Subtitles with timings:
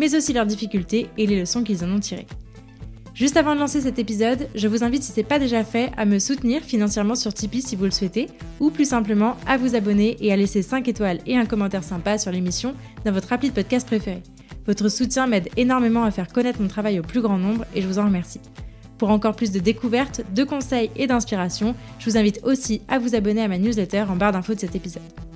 [0.00, 2.26] mais aussi leurs difficultés et les leçons qu'ils en ont tirées.
[3.14, 5.90] Juste avant de lancer cet épisode, je vous invite, si ce n'est pas déjà fait,
[5.98, 8.28] à me soutenir financièrement sur Tipeee si vous le souhaitez,
[8.60, 12.16] ou plus simplement à vous abonner et à laisser 5 étoiles et un commentaire sympa
[12.16, 12.74] sur l'émission
[13.04, 14.22] dans votre appli de podcast préféré.
[14.66, 17.86] Votre soutien m'aide énormément à faire connaître mon travail au plus grand nombre et je
[17.86, 18.40] vous en remercie.
[18.96, 23.14] Pour encore plus de découvertes, de conseils et d'inspiration, je vous invite aussi à vous
[23.14, 25.29] abonner à ma newsletter en barre d'infos de cet épisode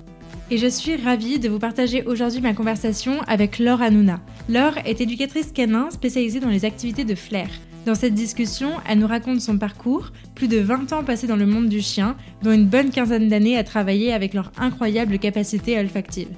[0.51, 4.21] et je suis ravie de vous partager aujourd'hui ma conversation avec Laure Hanouna.
[4.49, 7.49] Laure est éducatrice canin spécialisée dans les activités de flair.
[7.87, 11.47] Dans cette discussion, elle nous raconte son parcours, plus de 20 ans passés dans le
[11.47, 16.29] monde du chien, dont une bonne quinzaine d'années à travailler avec leur incroyable capacité olfactive.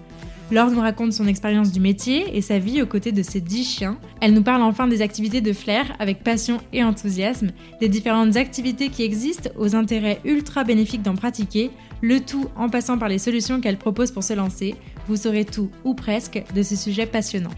[0.52, 3.64] Laure nous raconte son expérience du métier et sa vie aux côtés de ses 10
[3.64, 3.98] chiens.
[4.20, 8.88] Elle nous parle enfin des activités de flair avec passion et enthousiasme, des différentes activités
[8.88, 13.60] qui existent aux intérêts ultra bénéfiques d'en pratiquer, le tout en passant par les solutions
[13.60, 14.74] qu'elle propose pour se lancer.
[15.08, 17.50] Vous saurez tout, ou presque, de ce sujet passionnant.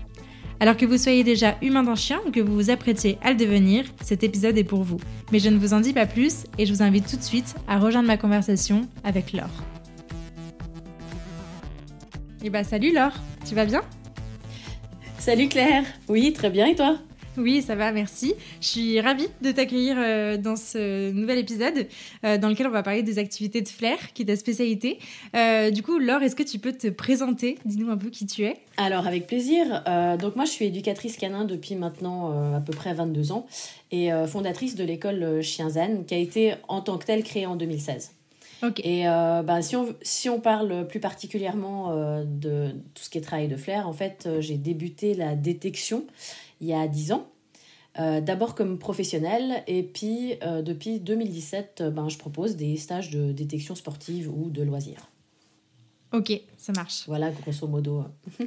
[0.60, 3.36] Alors que vous soyez déjà humain d'un chien ou que vous vous apprêtiez à le
[3.36, 4.98] devenir, cet épisode est pour vous.
[5.30, 7.54] Mais je ne vous en dis pas plus et je vous invite tout de suite
[7.68, 9.46] à rejoindre ma conversation avec Laure.
[12.40, 13.14] Et eh bah salut Laure,
[13.48, 13.82] tu vas bien?
[15.18, 16.98] Salut Claire, oui très bien et toi?
[17.38, 18.34] Oui, ça va, merci.
[18.60, 21.86] Je suis ravie de t'accueillir euh, dans ce nouvel épisode
[22.24, 24.98] euh, dans lequel on va parler des activités de flair, qui est ta spécialité.
[25.36, 27.58] Euh, du coup, Laure, est-ce que tu peux te présenter?
[27.64, 28.56] Dis-nous un peu qui tu es.
[28.76, 29.82] Alors, avec plaisir.
[30.20, 33.46] donc, moi, je suis éducatrice canin depuis maintenant à peu près 22 ans
[33.90, 37.56] et fondatrice de l'école Chien Zen, qui a été en tant que telle créée en
[37.56, 38.12] 2016.
[38.62, 38.80] Ok.
[38.84, 43.48] Et bah, si, on, si on parle plus particulièrement de tout ce qui est travail
[43.48, 46.04] de flair, en fait, j'ai débuté la détection
[46.60, 47.26] il y a 10 ans.
[47.98, 53.10] Euh, d'abord comme professionnel et puis euh, depuis 2017, euh, ben, je propose des stages
[53.10, 55.08] de détection sportive ou de loisirs.
[56.12, 57.02] Ok, ça marche.
[57.08, 58.04] Voilà, grosso modo.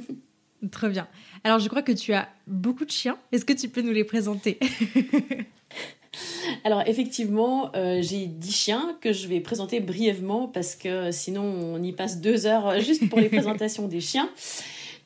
[0.70, 1.06] Très bien.
[1.44, 3.18] Alors, je crois que tu as beaucoup de chiens.
[3.30, 4.58] Est-ce que tu peux nous les présenter?
[6.64, 11.92] Alors, effectivement, j'ai 10 chiens que je vais présenter brièvement parce que sinon, on y
[11.92, 14.30] passe deux heures juste pour les présentations des chiens.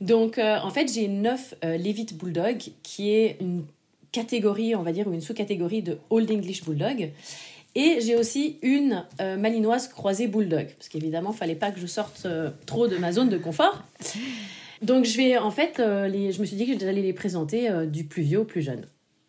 [0.00, 3.64] Donc, en fait, j'ai 9 Levitt Bulldog, qui est une
[4.12, 7.10] catégorie, on va dire, ou une sous-catégorie de Old English Bulldog.
[7.74, 11.86] Et j'ai aussi une euh, malinoise croisée bulldog, parce qu'évidemment, il fallait pas que je
[11.86, 13.84] sorte euh, trop de ma zone de confort.
[14.80, 17.68] Donc, je vais en fait, euh, les, je me suis dit que j'allais les présenter
[17.86, 18.86] du plus vieux au plus jeune.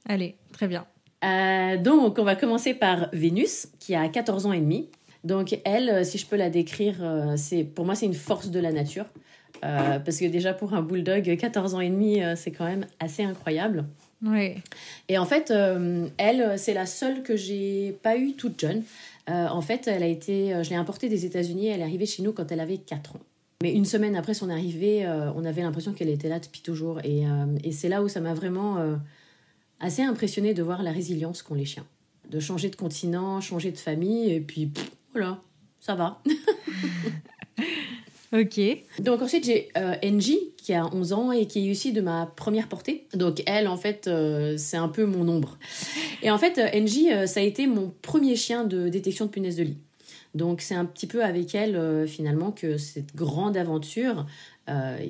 [0.08, 0.86] Allez, très bien.
[1.84, 4.90] donc, on va commencer par Vénus, qui a 14 ans et demi.
[5.26, 8.72] Donc, elle, si je peux la décrire, c'est pour moi, c'est une force de la
[8.72, 9.08] nature.
[9.62, 13.86] Parce que déjà, pour un bulldog, 14 ans et demi, c'est quand même assez incroyable.
[14.24, 14.56] Oui.
[15.10, 18.84] Et en fait, euh, elle, c'est la seule que j'ai pas eue toute jeune.
[19.30, 21.68] Euh, en fait, elle a été, euh, je l'ai importée des États-Unis.
[21.68, 23.20] Elle est arrivée chez nous quand elle avait 4 ans.
[23.62, 27.00] Mais une semaine après son arrivée, on avait l'impression qu'elle était là depuis toujours.
[27.04, 27.24] Et,
[27.64, 28.78] et c'est là où ça m'a vraiment
[29.80, 31.88] assez impressionné de voir la résilience qu'ont les chiens.
[32.30, 34.70] De changer de continent, changer de famille, et puis
[35.12, 35.42] voilà,
[35.80, 36.22] ça va.
[38.34, 38.60] Ok.
[39.00, 39.96] Donc ensuite, j'ai euh,
[40.68, 43.08] qui a 11 ans et qui est aussi de ma première portée.
[43.14, 45.58] Donc elle, en fait, euh, c'est un peu mon ombre.
[46.22, 49.56] Et en fait, Angie, euh, ça a été mon premier chien de détection de punaises
[49.56, 49.78] de lit.
[50.36, 54.26] Donc c'est un petit peu avec elle, euh, finalement, que cette grande aventure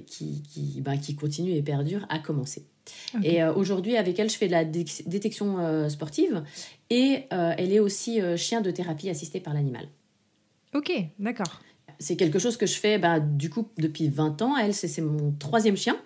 [0.05, 2.63] qui, qui, bah, qui, continue et perdure a commencé.
[3.23, 6.43] Et aujourd'hui, avec elle, je fais de la détection sportive
[6.91, 9.87] et elle est aussi chien de thérapie assistée par l'animal.
[10.75, 11.59] Ok, d'accord
[11.99, 14.57] c'est quelque chose que je fais bah, du coup depuis 20 ans.
[14.57, 15.97] Elle, c'est mon troisième chien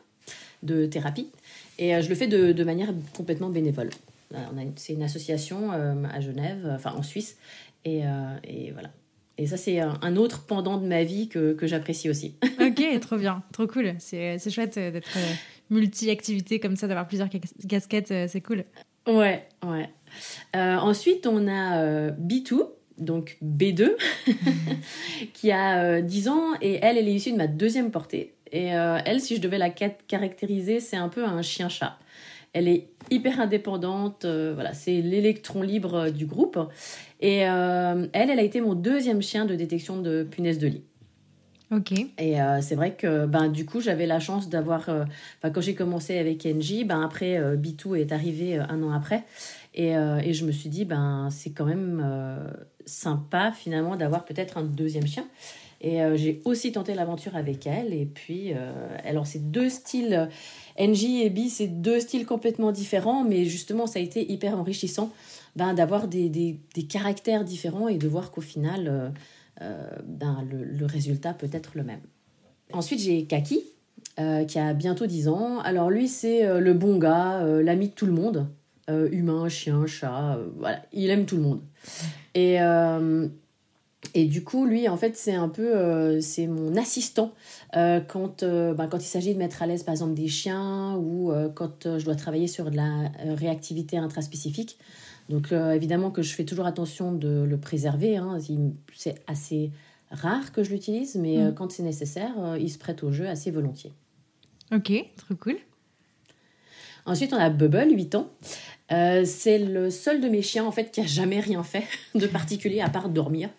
[0.64, 1.30] de thérapie.
[1.78, 3.90] Et euh, je le fais de, manière complètement bénévole.
[4.34, 4.38] Euh,
[4.76, 7.38] c'est une association euh, à Genève, enfin en Suisse.
[7.86, 8.04] Et,
[8.74, 8.92] voilà.
[9.38, 12.36] Et ça, c'est un autre pendant de ma vie que, j'apprécie aussi.
[12.62, 13.96] ok, trop bien, trop cool.
[13.98, 15.18] C'est chouette d'être
[15.72, 17.30] multi-activité comme ça, d'avoir plusieurs
[17.68, 18.66] casquettes, c'est cool.
[19.08, 19.90] Ouais, ouais.
[20.54, 22.68] ensuite, on a B2,
[23.02, 23.92] donc B2,
[25.34, 28.34] qui a 10 euh, ans et elle, elle est issue de ma deuxième portée.
[28.52, 31.98] Et euh, elle, si je devais la caractériser, c'est un peu un chien-chat.
[32.54, 36.60] Elle est hyper indépendante, euh, voilà, c'est l'électron libre du groupe.
[37.22, 40.84] Et elle, elle a été mon deuxième chien de détection de punaises de lit.
[41.72, 41.92] Ok.
[41.92, 44.90] Et c'est vrai que ben, du coup, j'avais la chance d'avoir.
[45.44, 49.24] quand j'ai commencé avec NJ, ben, après, Bitou est arrivé un an après.
[49.76, 52.04] Et, et, je me suis dit, ben, c'est quand même
[52.86, 55.26] sympa finalement d'avoir peut-être un deuxième chien.
[55.84, 57.92] Et j'ai aussi tenté l'aventure avec elle.
[57.92, 58.54] Et puis,
[59.04, 60.30] alors, c'est deux styles.
[60.80, 65.12] NJ et B, c'est deux styles complètement différents, mais justement, ça a été hyper enrichissant
[65.56, 69.10] ben, d'avoir des, des, des, caractères différents et de voir qu'au final, euh,
[69.62, 72.00] euh, ben, le, le, résultat peut être le même.
[72.72, 73.62] Ensuite, j'ai Kaki,
[74.20, 75.60] euh, qui a bientôt 10 ans.
[75.60, 78.48] Alors lui, c'est le bon gars, l'ami de tout le monde.
[79.12, 81.62] Humain, chien, chat, voilà, il aime tout le monde.
[82.36, 82.60] Et
[84.14, 87.34] et du coup, lui, en fait, c'est un peu, euh, c'est mon assistant
[87.76, 90.96] euh, quand, euh, ben, quand il s'agit de mettre à l'aise, par exemple, des chiens
[90.98, 94.78] ou quand je dois travailler sur de la réactivité intraspécifique.
[95.30, 98.18] Donc, évidemment que je fais toujours attention de le préserver.
[98.18, 98.40] Hein.
[98.94, 99.72] C'est assez
[100.10, 101.54] rare que je l'utilise, mais mm.
[101.54, 103.94] quand c'est nécessaire, il se prête au jeu assez volontiers.
[104.74, 105.58] Ok, trop cool.
[107.06, 108.30] Ensuite, on a Bubble, 8 ans.
[109.26, 111.84] C'est le seul de mes chiens, en fait, qui a jamais rien fait
[112.16, 113.50] de particulier à part dormir.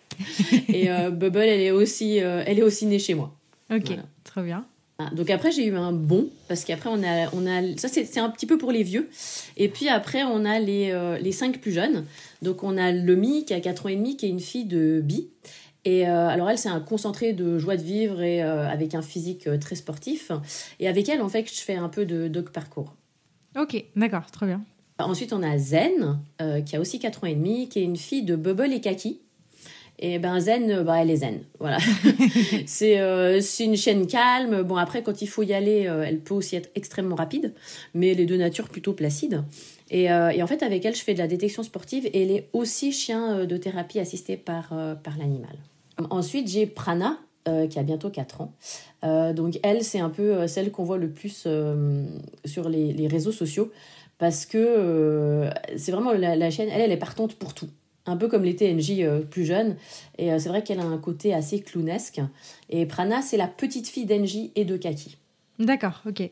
[0.69, 3.33] Et euh, Bubble, elle est, aussi, euh, elle est aussi née chez moi.
[3.73, 4.65] Ok, très trop bien.
[4.99, 8.19] Ah, donc après, j'ai eu un bon, parce qu'après, on a, on a ça c'est
[8.19, 9.09] un petit peu pour les vieux.
[9.57, 12.05] Et puis après, on a les, euh, les cinq plus jeunes.
[12.43, 15.01] Donc on a Lomi qui a 4 ans et demi, qui est une fille de
[15.03, 15.29] Bi.
[15.85, 19.75] Et alors elle, c'est un concentré de joie de vivre et avec un physique très
[19.75, 20.31] sportif.
[20.79, 22.95] Et avec elle, en fait, je fais un peu de dog parcours.
[23.57, 24.63] Ok, d'accord, très bien.
[24.99, 26.19] Ensuite, on a Zen,
[26.65, 29.19] qui a aussi 4 ans et demi, qui est une fille de Bubble et Kaki.
[29.99, 31.41] Et ben zen, euh, bah, elle est zen.
[31.59, 31.77] Voilà.
[32.83, 34.63] Euh, c'est une chaîne calme.
[34.63, 37.53] Bon, après, quand il faut y aller, euh, elle peut aussi être extrêmement rapide,
[37.93, 39.43] mais les deux natures plutôt placides.
[39.89, 42.49] Et, et, en fait, avec elle, je fais de la détection sportive et elle est
[42.51, 44.69] aussi chien de thérapie assisté par,
[45.03, 45.55] par l'animal.
[46.09, 48.53] Ensuite, j'ai Prana, qui a bientôt 4 ans.
[49.33, 51.47] donc, elle, c'est un peu celle qu'on voit le plus
[52.45, 53.71] sur les, les, réseaux sociaux
[54.23, 57.67] parce que c'est vraiment la, la chaîne, elle, elle est partante pour tout
[58.05, 59.75] un peu comme les TNJ euh, plus jeunes.
[60.17, 62.21] Et euh, c'est vrai qu'elle a un côté assez clownesque.
[62.69, 65.17] Et Prana, c'est la petite fille d'Enji et de Kaki.
[65.59, 66.29] D'accord, ok.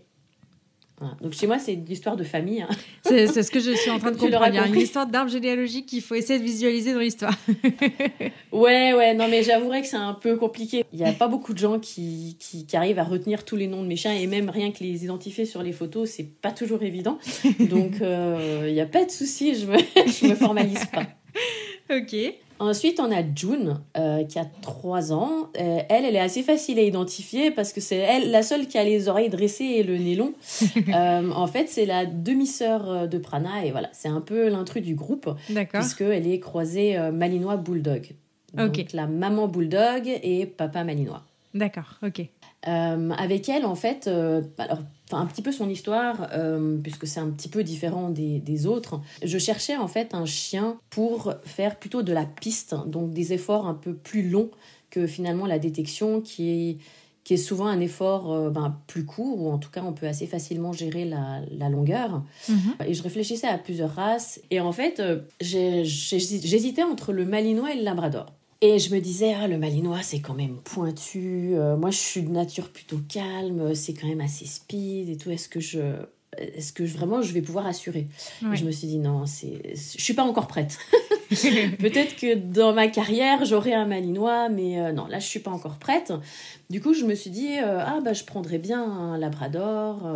[1.21, 2.61] Donc chez moi, c'est une histoire de famille.
[2.61, 2.69] Hein.
[3.03, 4.47] C'est, ce que je suis en train de comprendre.
[4.49, 7.33] Il y a une histoire d'arbre généalogique qu'il faut essayer de visualiser dans l'histoire.
[8.51, 10.85] ouais, ouais, non, mais j'avouerais que c'est un peu compliqué.
[10.93, 13.67] Il n'y a pas beaucoup de gens qui, qui, qui, arrivent à retenir tous les
[13.67, 16.51] noms de mes chiens et même rien que les identifier sur les photos, c'est pas
[16.51, 17.17] toujours évident.
[17.59, 21.07] Donc euh, il n'y a pas de souci, je me, je me formalise pas.
[21.89, 22.15] ok.
[22.61, 25.49] Ensuite, on a June, euh, qui a 3 ans.
[25.59, 28.77] Euh, elle, elle est assez facile à identifier parce que c'est elle la seule qui
[28.77, 30.33] a les oreilles dressées et le nez long.
[30.93, 34.93] Euh, en fait, c'est la demi-sœur de Prana et voilà, c'est un peu l'intrus du
[34.93, 35.29] groupe.
[35.49, 35.79] D'accord.
[35.79, 38.11] Puisqu'elle est croisée Malinois Bulldog.
[38.53, 41.23] Donc la maman Bulldog et papa Malinois.
[41.53, 42.25] D'accord, ok.
[42.63, 44.09] avec elle, en fait,
[44.57, 44.79] alors
[45.17, 49.01] un petit peu son histoire, euh, puisque c'est un petit peu différent des, autres.
[49.23, 53.65] Je cherchais en fait un chien pour faire plutôt de la piste, donc des efforts
[53.65, 54.51] un peu plus longs
[54.89, 56.77] que finalement la détection, qui est,
[57.23, 60.07] qui est souvent un effort euh, ben, plus court, ou en tout cas on peut
[60.07, 62.23] assez facilement gérer la, longueur.
[62.49, 62.75] Mhm.
[62.87, 67.77] Et je réfléchissais à plusieurs races, et en fait euh, j'hésitais entre le malinois et
[67.77, 68.27] le labrador.
[68.63, 71.55] Et je me disais, ah, le malinois, c'est quand même pointu.
[71.55, 73.73] Euh, moi, je suis de nature plutôt calme.
[73.73, 75.31] C'est quand même assez speed et tout.
[75.31, 75.79] Est-ce que je.
[76.37, 78.07] Est-ce que vraiment je vais pouvoir assurer?
[78.53, 80.77] Je me suis dit non, c'est, je suis pas encore prête.
[81.29, 85.51] Peut-être que dans ma carrière j'aurai un malinois, mais euh, non, là je suis pas
[85.51, 86.13] encore prête.
[86.69, 90.09] Du coup, je me suis dit euh, ah bah je prendrais bien un labrador.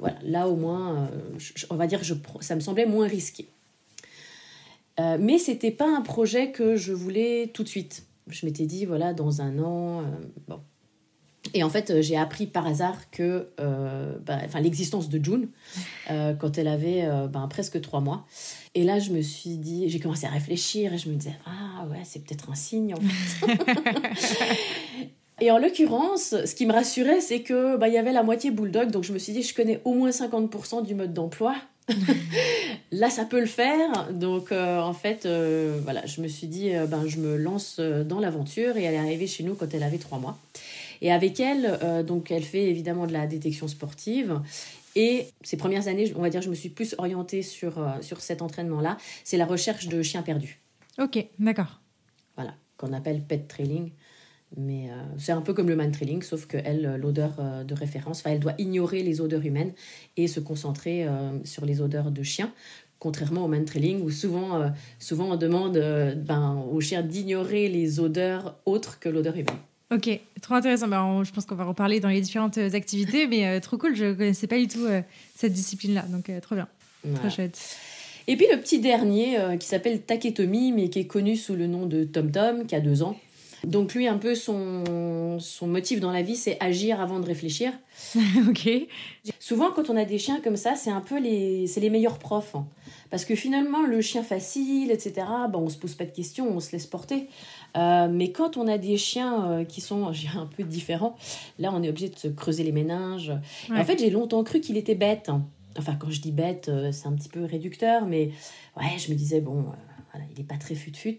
[0.00, 1.10] voilà, là au moins,
[1.68, 3.46] on va dire, je, ça me semblait moins risqué.
[5.00, 8.06] Euh, mais c'était pas un projet que je voulais tout de suite.
[8.28, 10.00] Je m'étais dit, voilà, dans un an.
[10.00, 10.04] Euh,
[10.48, 10.60] bon.
[11.52, 13.48] Et en fait, euh, j'ai appris par hasard que,
[14.24, 15.48] bah, enfin, l'existence de June
[16.08, 18.26] quand elle avait ben, presque trois mois.
[18.74, 21.86] Et là, je me suis dit, j'ai commencé à réfléchir et je me disais, ah
[21.90, 23.46] ouais, c'est peut-être un signe en fait.
[25.40, 28.50] Et en l'occurrence, ce qui me rassurait, c'est que bah, il y avait la moitié
[28.50, 31.56] bulldog, donc je me suis dit, je connais au moins 50% du mode d'emploi.
[32.92, 34.12] Là, ça peut le faire.
[34.12, 37.80] Donc, euh, en fait, euh, voilà, je me suis dit, euh, ben, je me lance
[37.80, 40.38] dans l'aventure et elle est arrivée chez nous quand elle avait trois mois.
[41.00, 44.40] Et avec elle, donc, elle fait évidemment de la détection sportive.
[44.96, 48.40] Et ces premières années, on va dire, je me suis plus orientée sur, sur cet
[48.40, 48.96] entraînement-là.
[49.22, 50.60] C'est la recherche de chiens perdus.
[50.98, 51.80] Ok, d'accord.
[52.36, 53.90] Voilà, qu'on appelle pet trailing.
[54.56, 57.74] Mais euh, c'est un peu comme le man trailing, sauf qu'elle, euh, l'odeur euh, de
[57.74, 59.72] référence, elle doit ignorer les odeurs humaines
[60.16, 61.06] et se concentrer
[61.44, 62.52] sur les odeurs de chiens,
[62.98, 65.78] contrairement au man trailing où souvent, souvent on demande
[66.16, 69.56] ben, aux chiens d'ignorer les odeurs autres que l'odeur humaine.
[69.92, 70.88] Ok, trop intéressant.
[70.88, 73.96] Bah, je pense qu'on va reparler dans les différentes activités, mais trop cool.
[73.96, 74.86] Je connaissais pas du tout
[75.34, 76.68] cette discipline-là, donc trop bien,
[77.16, 77.76] trop chouette.
[78.26, 81.86] Et puis le petit dernier qui s'appelle Taketomi, mais qui est connu sous le nom
[81.86, 83.18] de Tom Tom, qui a deux ans.
[83.66, 87.72] Donc lui, un peu son, son motif dans la vie, c'est agir avant de réfléchir.
[88.48, 88.68] ok.
[89.38, 92.18] Souvent, quand on a des chiens comme ça, c'est un peu les, c'est les meilleurs
[92.18, 92.54] profs.
[92.54, 92.66] Hein.
[93.10, 96.60] Parce que finalement, le chien facile, etc., bon, on se pose pas de questions, on
[96.60, 97.28] se laisse porter.
[97.76, 101.16] Euh, mais quand on a des chiens euh, qui sont un peu différents,
[101.58, 103.32] là, on est obligé de se creuser les méninges.
[103.70, 105.30] En fait, j'ai longtemps cru qu'il était bête.
[105.78, 108.30] Enfin, quand je dis bête, euh, c'est un petit peu réducteur, mais
[108.76, 109.64] ouais, je me disais, bon,
[110.12, 111.18] voilà, il n'est pas très fut-fut.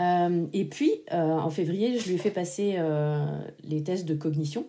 [0.00, 3.24] Euh, et puis, euh, en février, je lui ai fait passer euh,
[3.62, 4.66] les tests de cognition.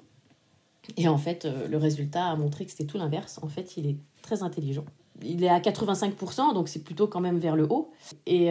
[0.98, 3.40] Et en fait, le résultat a montré que c'était tout l'inverse.
[3.42, 4.86] En fait, il est très intelligent.
[5.24, 7.90] Il est à 85%, donc c'est plutôt quand même vers le haut.
[8.28, 8.50] Et,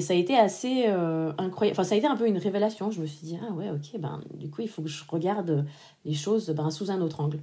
[0.00, 0.86] ça a été assez
[1.38, 1.74] incroyable.
[1.74, 2.92] Enfin, ça a été un peu une révélation.
[2.92, 5.66] Je me suis dit, ah ouais, ok, ben, du coup, il faut que je regarde
[6.04, 7.40] les choses ben, sous un autre angle.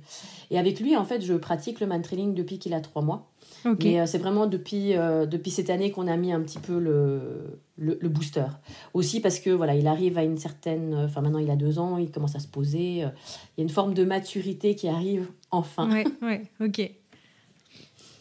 [0.52, 2.02] Et avec lui, en fait, je pratique le man
[2.34, 3.30] depuis qu'il a trois mois.
[3.66, 6.80] Mais euh, c'est vraiment depuis, euh, depuis cette année qu'on a mis un petit peu
[6.80, 8.46] le, le, booster.
[8.94, 10.96] Aussi parce que voilà, il arrive à une certaine.
[10.96, 13.04] Enfin, maintenant il a deux ans, il commence à se poser.
[13.04, 13.10] Euh,
[13.58, 15.92] il y a une forme de maturité qui arrive enfin.
[15.92, 16.92] Ouais, ouais, ok.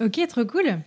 [0.01, 0.79] Ok, trop cool.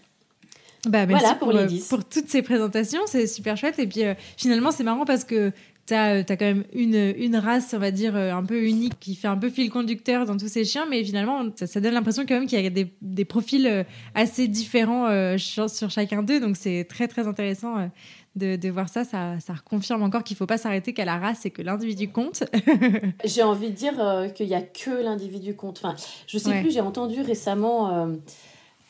[0.88, 1.90] Bah, merci voilà pour, pour, les 10.
[1.90, 3.78] pour toutes ces présentations, c'est super chouette.
[3.78, 4.02] Et puis
[4.36, 5.52] finalement, c'est marrant parce que
[5.88, 9.00] tu as, euh, quand même une, une race, on va dire, euh, un peu unique
[9.00, 12.24] qui fait un peu fil conducteur dans tous ces chiens, mais finalement, ça, donne l'impression
[12.28, 13.84] quand même qu'il y a des, des, profils euh,
[14.16, 15.08] assez différents
[15.38, 16.40] sur, chacun d'eux.
[16.40, 17.90] Donc, c'est très, très intéressant.
[18.38, 21.18] De, de, voir ça, ça, ça confirme encore qu'il ne faut pas s'arrêter qu'à la
[21.18, 22.46] race et que l'individu compte.
[23.26, 25.82] j'ai envie de dire qu'il n'y a que l'individu compte.
[25.84, 25.98] Enfin,
[26.28, 28.08] je sais plus, j'ai entendu récemment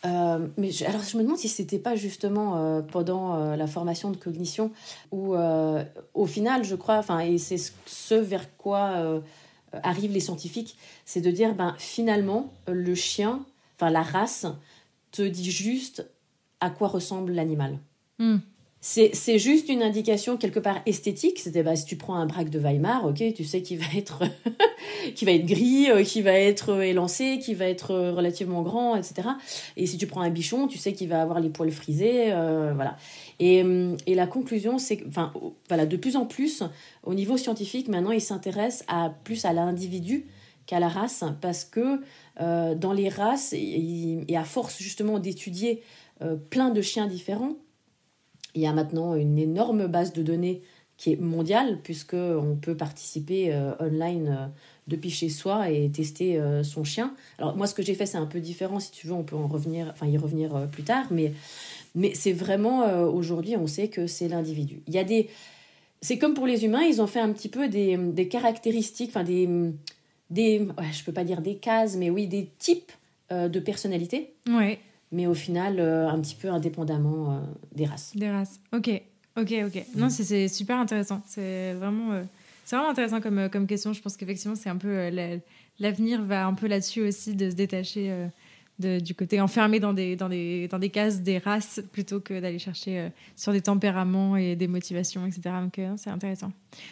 [0.03, 4.09] euh, mais alors je me demande si c'était pas justement euh, pendant euh, la formation
[4.09, 4.71] de cognition
[5.11, 5.35] où
[6.13, 9.21] au final je crois enfin et c'est ce vers quoi
[9.71, 13.45] arrivent les scientifiques c'est de dire ben finalement le chien
[13.77, 14.47] enfin la race
[15.11, 16.05] te dit juste
[16.59, 17.77] à quoi ressemble l'animal.
[18.19, 18.37] Hmm
[18.83, 21.37] c'est juste une indication quelque part esthétique.
[21.37, 24.23] C'était bah, si tu prends un braque de Weimar, ok, tu sais qu'il va être
[25.15, 28.63] qui va être gris, euh, qui va être euh, élancé, qui va être euh, relativement
[28.63, 29.29] grand, etc.
[29.77, 32.31] Et si tu prends un bichon, tu sais qu'il va avoir les poils frisés,
[32.73, 32.97] voilà.
[33.39, 33.63] Et,
[34.05, 35.31] et, la conclusion, c'est enfin,
[35.67, 36.63] voilà, de plus en plus,
[37.03, 40.27] au niveau scientifique, maintenant, ils s'intéressent à plus à l'individu
[40.65, 42.01] qu'à la race, parce que
[42.37, 45.81] dans les races, et à force justement d'étudier
[46.49, 47.55] plein de chiens différents
[48.55, 50.61] il y a maintenant une énorme base de données
[51.01, 54.47] qui est mondiale, puisqu'on peut participer euh, online euh,
[54.87, 57.15] depuis chez soi et tester euh, son chien.
[57.39, 58.79] Alors moi, ce que j'ai fait, c'est un peu différent.
[58.79, 61.07] Si tu veux, on peut en revenir, enfin y revenir plus tard.
[61.09, 61.33] Mais,
[61.95, 64.83] mais c'est vraiment, aujourd'hui, on sait que c'est l'individu.
[64.87, 65.27] Il y a des...
[66.01, 69.23] C'est comme pour les humains, ils ont fait un petit peu des, des caractéristiques, enfin
[69.23, 69.49] des...
[70.29, 72.91] des je peux pas dire des cases, mais oui, des types
[73.31, 74.33] de personnalité.
[74.47, 74.79] Ouais
[75.11, 77.39] mais au final, euh, un petit peu indépendamment euh,
[77.73, 78.15] des races.
[78.15, 78.89] Des races, ok,
[79.37, 79.85] ok, ok.
[79.95, 81.21] Non, c'est super intéressant.
[81.27, 82.23] C'est vraiment, euh,
[82.65, 83.93] c'est vraiment intéressant comme, comme question.
[83.93, 85.09] Je pense qu'effectivement, c'est un peu
[85.79, 88.27] l'avenir va un peu là-dessus aussi de se détacher
[88.79, 92.39] de, du côté enfermé dans des, dans, des, dans des cases des races plutôt que
[92.39, 95.41] d'aller chercher sur des tempéraments et des motivations, etc.
[95.61, 96.51] Donc, c'est intéressant.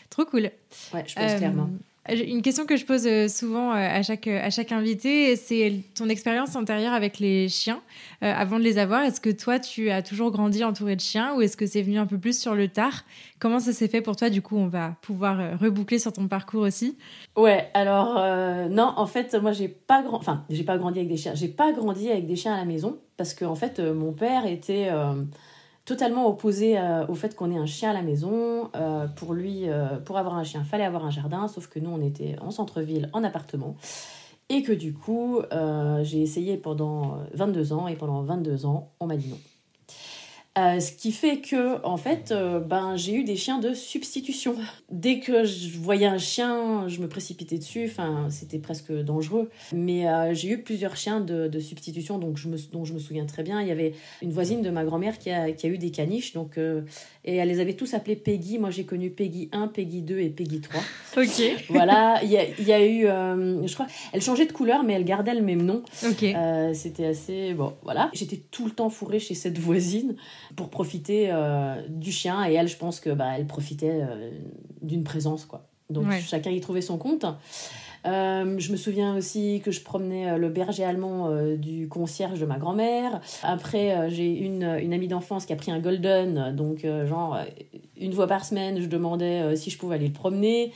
[0.09, 0.51] Trop cool.
[0.93, 1.69] Ouais, je pense clairement.
[2.11, 6.09] Une question que je pose euh, souvent euh, à chaque, à chaque invité, c'est ton
[6.09, 7.81] expérience antérieure avec les chiens
[8.23, 9.03] euh, avant de les avoir.
[9.03, 11.97] Est-ce que toi, tu as toujours grandi entouré de chiens ou est-ce que c'est venu
[11.99, 13.03] un peu plus sur le tard?
[13.39, 16.61] Comment ça s'est fait pour toi Du coup, on va pouvoir reboucler sur ton parcours
[16.61, 16.97] aussi?
[17.35, 18.15] Ouais, alors
[18.69, 20.17] non, en fait, moi, j'ai pas grand...
[20.17, 21.35] enfin, j'ai pas grandi avec des chiens.
[21.35, 24.45] J'ai pas grandi avec des chiens à la maison parce que en fait, mon père
[24.45, 24.89] était
[25.89, 28.69] totalement opposé euh, au fait qu'on ait un chien à la maison.
[28.75, 31.89] Euh, pour lui, euh, pour avoir un chien, fallait avoir un jardin, sauf que nous,
[31.89, 33.75] on était en centre-ville, en appartement.
[34.49, 35.41] Et que du coup,
[36.01, 39.37] j'ai essayé pendant 22 ans, et pendant 22 ans, on m'a dit non.
[40.59, 44.55] Euh, ce qui fait que, en fait, euh, ben, j'ai eu des chiens de substitution.
[44.91, 47.85] Dès que je voyais un chien, je me précipitais dessus.
[47.85, 49.49] Enfin, c'était presque dangereux.
[49.73, 53.25] Mais euh, j'ai eu plusieurs chiens de, substitution donc je me, dont je me souviens
[53.25, 53.61] très bien.
[53.61, 56.33] Il y avait une voisine de ma grand-mère qui a, qui a, eu des caniches.
[56.33, 58.57] Donc, et elle les avait tous appelés Peggy.
[58.57, 60.81] Moi, j'ai connu Peggy 1, Peggy 2 et Peggy 3.
[61.17, 61.65] Ok.
[61.69, 62.19] Voilà.
[62.23, 65.35] Il y a, y a eu, je crois, elle changeait de couleur, mais elle gardait
[65.35, 65.83] le même nom.
[66.05, 66.25] Ok.
[66.73, 67.53] c'était assez.
[67.53, 68.09] Bon, voilà.
[68.13, 70.15] J'étais tout le temps fourrée chez cette voisine
[70.55, 72.47] pour profiter euh, du chien.
[72.49, 74.31] Et elle, je pense que bah, elle profitait euh,
[74.81, 75.45] d'une présence.
[75.45, 75.67] quoi.
[75.89, 77.25] Donc chacun y trouvait son compte.
[78.05, 82.57] Euh, je me souviens aussi que je promenais le berger allemand du concierge de ma
[82.57, 83.19] grand-mère.
[83.43, 86.55] Après, j'ai une, une amie d'enfance qui a pris un golden.
[86.55, 87.39] Donc, genre,
[87.97, 90.71] une fois par semaine, je demandais si je pouvais aller le promener.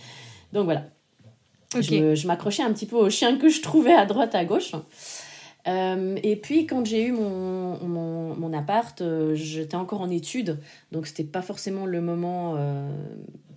[0.51, 0.85] Donc voilà.
[1.79, 4.73] Je m'accrochais un petit peu aux chiens que je trouvais à droite, à gauche.
[5.67, 7.77] Euh, et puis quand j'ai eu mon,
[8.35, 10.59] mon, appart, euh, j'étais encore en études,
[10.91, 12.55] donc c'était pas forcément le moment.
[12.57, 12.89] Euh,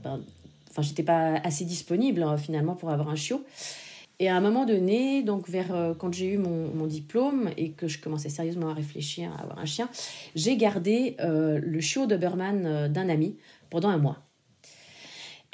[0.04, 0.20] ben,
[0.70, 3.44] enfin, j'étais pas assez disponible hein, finalement pour avoir un chiot.
[4.18, 7.86] Et à un moment donné, donc vers quand j'ai eu mon, mon, diplôme et que
[7.86, 9.90] je commençais sérieusement à réfléchir à avoir un chien,
[10.34, 13.36] j'ai gardé le chiot Doberman d'un ami
[13.68, 14.25] pendant un mois.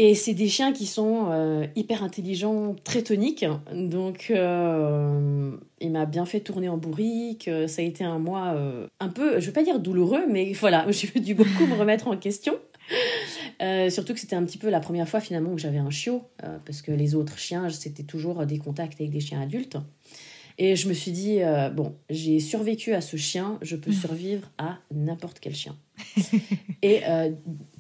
[0.05, 3.47] Et c'est des chiens qui sont euh, hyper intelligents, très toniques.
[3.73, 7.49] Donc, euh, il m'a bien fait tourner en bourrique.
[7.69, 10.87] Ça a été un mois euh, un peu, je vais pas dire douloureux, mais voilà,
[10.91, 12.55] j'ai dû beaucoup me remettre en question.
[13.91, 16.25] surtout que c'était un petit peu la première fois finalement que j'avais un chiot,
[16.67, 19.77] parce que les autres chiens, c'était toujours des contacts avec des chiens adultes.
[20.59, 21.39] Et je me suis dit,
[21.77, 25.77] bon, j'ai survécu à ce chien, je peux survivre à n'importe quel chien.
[26.83, 27.03] et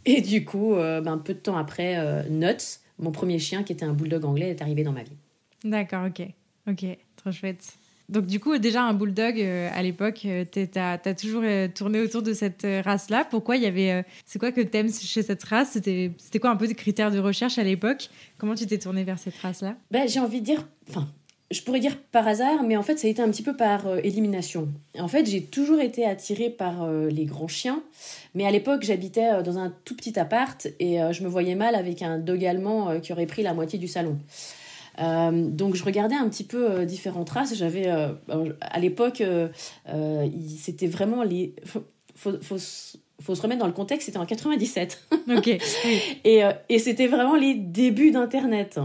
[0.04, 3.72] et du coup, euh, ben, peu de temps après, euh, Nuts, mon premier chien qui
[3.72, 5.16] était un bulldog anglais, est arrivé dans ma vie.
[5.64, 6.26] D'accord, ok.
[6.68, 6.84] Ok,
[7.16, 7.74] trop chouette.
[8.08, 11.44] Donc du coup, déjà un bulldog euh, à l'époque, tu as, toujours
[11.74, 13.26] tourné autour de cette race-là.
[13.30, 14.04] Pourquoi il y avait...
[14.26, 15.72] c'est quoi que t'aimes chez cette race?
[15.72, 18.10] C'était quoi un peu des critères de recherche à l'époque?
[18.38, 19.76] Comment tu t'es tourné vers cette race-là?
[19.90, 20.66] Ben, J'ai envie de dire...
[20.90, 21.08] Enfin,
[21.52, 23.86] je pourrais dire par hasard, mais en fait, ça a été un petit peu par
[23.86, 24.68] euh, élimination.
[24.98, 27.82] En fait, j'ai toujours été attirée par euh, les grands chiens,
[28.34, 31.74] mais à l'époque, j'habitais euh, dans un tout petit appart et je me voyais mal
[31.74, 34.18] avec un dog allemand qui aurait pris la moitié du salon.
[34.98, 37.54] donc je regardais un petit peu différentes races.
[37.54, 39.22] J'avais à l'époque,
[40.58, 41.54] c'était vraiment les.
[41.64, 44.06] Faut, faut, faut, se remettre dans le contexte.
[44.06, 45.08] C'était en 97.
[45.36, 45.48] Ok.
[46.24, 48.78] et, et c'était vraiment les débuts d'Internet.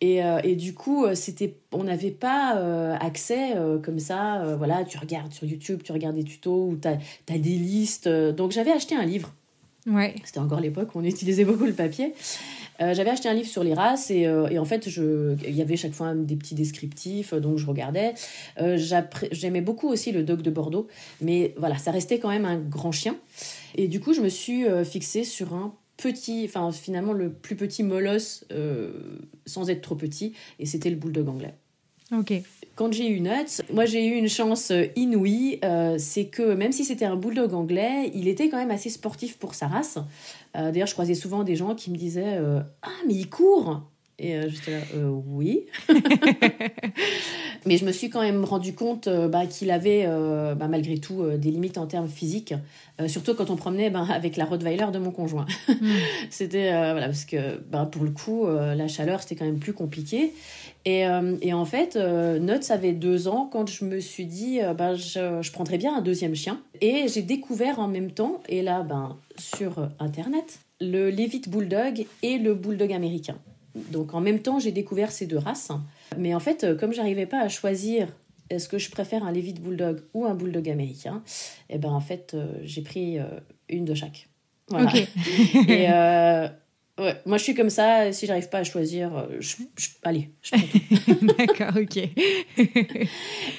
[0.00, 4.54] Et, euh, et, du coup, euh, c'était, on n'avait pas euh, accès comme ça.
[4.56, 8.08] voilà, tu regardes sur YouTube, tu regardes des tutos ou tu as, des listes.
[8.08, 9.32] donc j'avais acheté un livre.
[9.86, 10.14] Ouais.
[10.24, 12.12] C'était encore l'époque où on utilisait beaucoup le papier.
[12.78, 15.92] j'avais acheté un livre sur les races et, et en fait, il y avait chaque
[15.92, 18.14] fois des petits descriptifs, donc je regardais.
[19.32, 20.88] j'aimais beaucoup aussi le dog de Bordeaux,
[21.20, 23.16] mais voilà, ça restait quand même un grand chien.
[23.76, 27.82] Et du coup, je me suis fixée sur un petit, enfin finalement le plus petit
[27.82, 31.54] molosse euh, sans être trop petit, et c'était le bulldog anglais.
[32.16, 32.32] Ok.
[32.74, 36.72] Quand j'ai eu Nuts, moi j'ai eu une chance euh, inouïe, euh, c'est que même
[36.72, 39.98] si c'était un bulldog anglais, il était quand même assez sportif pour sa race.
[40.54, 42.36] D'ailleurs, je croisais souvent des gens qui me disaient
[42.82, 43.82] Ah, mais il court
[44.20, 45.66] et euh, j'étais là, euh, oui.
[47.66, 50.06] Mais je me suis quand même rendu compte euh, bah, qu'il avait
[50.56, 52.54] bah, malgré tout des limites en termes physiques,
[53.06, 55.46] surtout quand on promenait bah, avec la Rottweiler de mon conjoint.
[55.68, 55.74] Hmm.
[56.30, 60.32] c'était, voilà, parce que pour le coup, la chaleur, c'était quand même plus compliqué.
[60.84, 61.04] Et,
[61.42, 65.78] et en fait, Nuts avait deux ans quand je me suis dit, je, je, prendrais
[65.78, 66.60] bien un deuxième chien.
[66.80, 72.38] Et j'ai découvert en même temps, et là, ben, sur Internet, le Levitt Bulldog et
[72.38, 73.36] le Bulldog américain.
[73.90, 75.72] Donc en même temps, j'ai découvert ces deux races.
[76.16, 78.08] Mais en fait, comme j'arrivais pas à choisir
[78.50, 81.22] est-ce que je préfère un Levitt Bulldog ou un Bulldog américain,
[81.68, 83.24] eh ben en fait, euh, j'ai pris euh,
[83.68, 84.28] une de chaque.
[84.68, 84.92] Voilà.
[85.68, 86.48] Et euh,
[86.98, 89.54] Ouais, moi je suis comme ça, si j'arrive pas à choisir, euh, je,
[90.02, 91.96] allez, je prends D'accord, ok.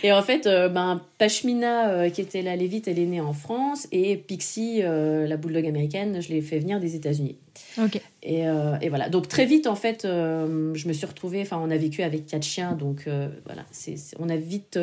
[0.04, 3.32] et en fait, euh, ben, Pashmina, euh, qui était la Lévite, elle est née en
[3.32, 7.38] France, et Pixie, la bulldog américaine, je l'ai fait venir des États-Unis.
[7.82, 8.02] Ok.
[8.24, 11.78] Et, et, voilà, donc très vite, en fait, je me suis retrouvée, enfin, on a
[11.78, 13.08] vécu avec quatre chiens, donc
[13.46, 14.78] voilà, c'est, on a vite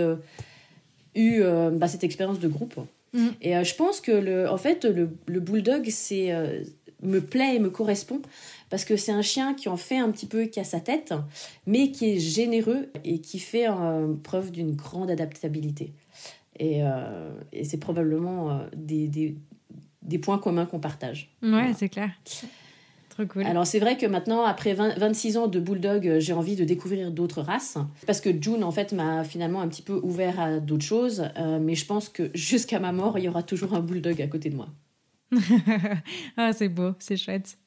[1.15, 1.43] eu
[1.73, 2.75] bah, cette expérience de groupe.
[3.13, 3.29] Mm.
[3.43, 6.33] Et je pense que, le, en fait, le, le bulldog, c'est
[7.07, 8.21] me plaît et me correspond
[8.71, 11.15] parce que c'est un chien qui en fait un petit peu qui a sa tête,
[11.67, 15.93] mais qui est généreux et qui fait euh, preuve d'une grande adaptabilité.
[16.59, 19.37] Et, euh, et c'est probablement euh, des, des,
[20.03, 21.31] des, points communs qu'on partage.
[21.43, 22.11] Ouais, c'est clair.
[23.11, 23.45] Trop cool.
[23.45, 27.43] Alors c'est vrai que maintenant, après 26 ans de bulldog, j'ai envie de découvrir d'autres
[27.43, 27.79] races.
[28.07, 31.29] Parce que June, en fait, m'a finalement un petit peu ouvert à d'autres choses.
[31.61, 34.51] mais je pense que jusqu'à ma mort, il y aura toujours un bulldog à côté
[34.51, 34.69] de moi.
[36.37, 37.59] ah, c'est beau, c'est chouette.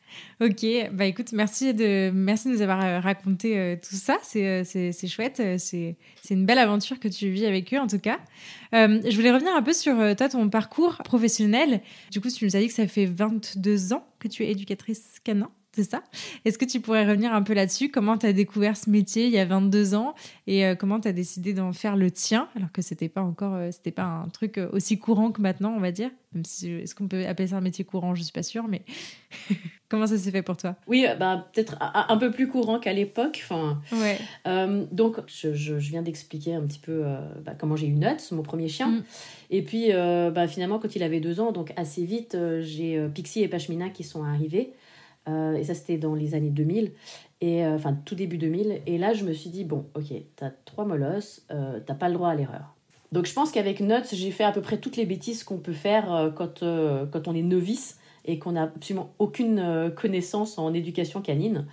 [0.42, 4.18] Ok, bah écoute, merci de, merci de nous avoir euh, raconté euh, tout ça.
[4.24, 5.42] C'est, euh, chouette.
[5.58, 8.20] C'est, c'est une belle aventure que tu vis avec eux, en tout cas.
[8.72, 11.82] je voulais revenir un peu sur toi, ton parcours professionnel.
[12.12, 15.20] Du coup, tu nous as dit que ça fait 22 ans que tu es éducatrice
[15.24, 15.52] canin
[15.84, 16.04] c'est ça.
[16.44, 17.90] Est-ce que tu pourrais revenir un peu là-dessus?
[17.90, 20.14] Comment tu as découvert ce métier il y a 22 ans?
[20.46, 22.50] Et euh, comment tu as décidé d'en faire le tien?
[22.56, 25.74] Alors que c'était pas encore euh, c'était pas un truc euh, aussi courant que maintenant,
[25.76, 26.10] on va dire.
[26.34, 28.84] Même si est-ce qu'on peut appeler ça un métier courant, je suis pas sûre mais
[29.90, 30.76] comment ça s'est fait pour toi?
[30.86, 33.82] Oui, bah peut-être un, peu plus courant qu'à l'époque, enfin.
[33.92, 34.20] Ouais.
[34.92, 37.04] donc je, je, viens d'expliquer un petit peu
[37.44, 38.90] bah, comment j'ai eu Nuts, mon premier chien.
[38.90, 39.04] Mm.
[39.50, 43.48] Et puis bah, finalement quand il avait deux ans, donc assez vite, j'ai Pixie et
[43.48, 44.74] Pashmina qui sont arrivés.
[45.56, 46.92] Et ça, c'était dans les années 2000.
[47.42, 48.82] Et, enfin, tout début 2000.
[48.86, 52.30] Et là, je me suis dit, bon, ok, t'as trois molosses, t'as pas le droit
[52.30, 52.76] à l'erreur.
[53.12, 55.74] Donc je pense qu'avec Nuts, j'ai fait à peu près toutes les bêtises qu'on peut
[55.74, 56.64] faire quand,
[57.12, 61.66] quand on est novice et qu'on n'a absolument aucune euh, connaissance en éducation canine.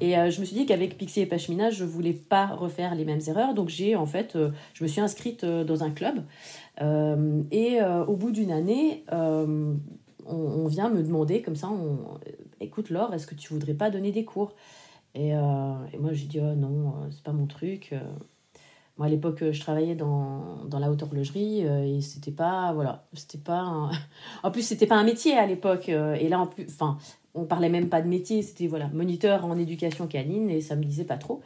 [0.00, 3.04] Et euh, je me suis dit qu'avec Pixie et Pashmina, je voulais pas refaire les
[3.04, 3.54] mêmes erreurs.
[3.54, 6.22] Donc j'ai en fait, euh, je me suis inscrite dans un club.
[7.50, 11.98] et au bout d'une année, on, vient me demander comme ça, on,
[12.60, 14.54] écoute Laure, est-ce que tu voudrais pas donner des cours?
[15.14, 17.92] Et, et, moi j'ai dit oh, non, c'est pas mon truc.
[19.00, 23.06] Moi, à l'époque, je travaillais dans, dans la haute horlogerie euh, et c'était pas, voilà,
[23.14, 23.90] c'était pas.
[24.42, 25.88] En plus, c'était pas un métier à l'époque.
[25.88, 26.98] Euh, et là, en plus, enfin,
[27.32, 28.42] on parlait même pas de métier.
[28.42, 31.40] C'était voilà, moniteur en éducation canine et ça me disait pas trop.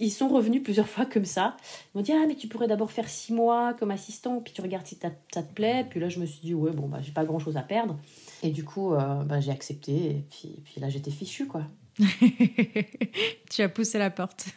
[0.00, 1.56] Ils sont revenus plusieurs fois comme ça.
[1.94, 4.60] Ils m'ont dit ah mais tu pourrais d'abord faire six mois comme assistant puis tu
[4.60, 4.98] regardes si
[5.32, 5.86] ça te plaît.
[5.88, 7.96] Puis là, je me suis dit ouais bon bah j'ai pas grand chose à perdre.
[8.42, 11.62] Et du coup, euh, bah, j'ai accepté et puis, puis là j'étais fichue quoi.
[13.50, 14.46] tu as poussé la porte.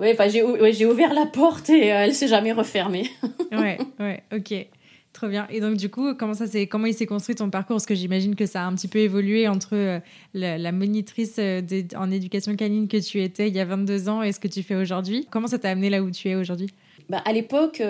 [0.00, 3.10] Oui, enfin, j'ai ouvert la porte et euh, elle s'est jamais refermée.
[3.52, 4.66] ouais, ouais, ok.
[5.12, 5.46] Trop bien.
[5.50, 7.76] Et donc, du coup, comment, ça comment il s'est construit ton parcours?
[7.76, 10.00] Parce que j'imagine que ça a un petit peu évolué entre euh,
[10.32, 11.60] la, monitrice euh,
[11.96, 14.62] en éducation canine que tu étais il y a 22 ans et ce que tu
[14.62, 15.26] fais aujourd'hui.
[15.30, 16.70] Comment ça t'a amené là où tu es aujourd'hui?
[17.10, 17.82] Bah, à l'époque,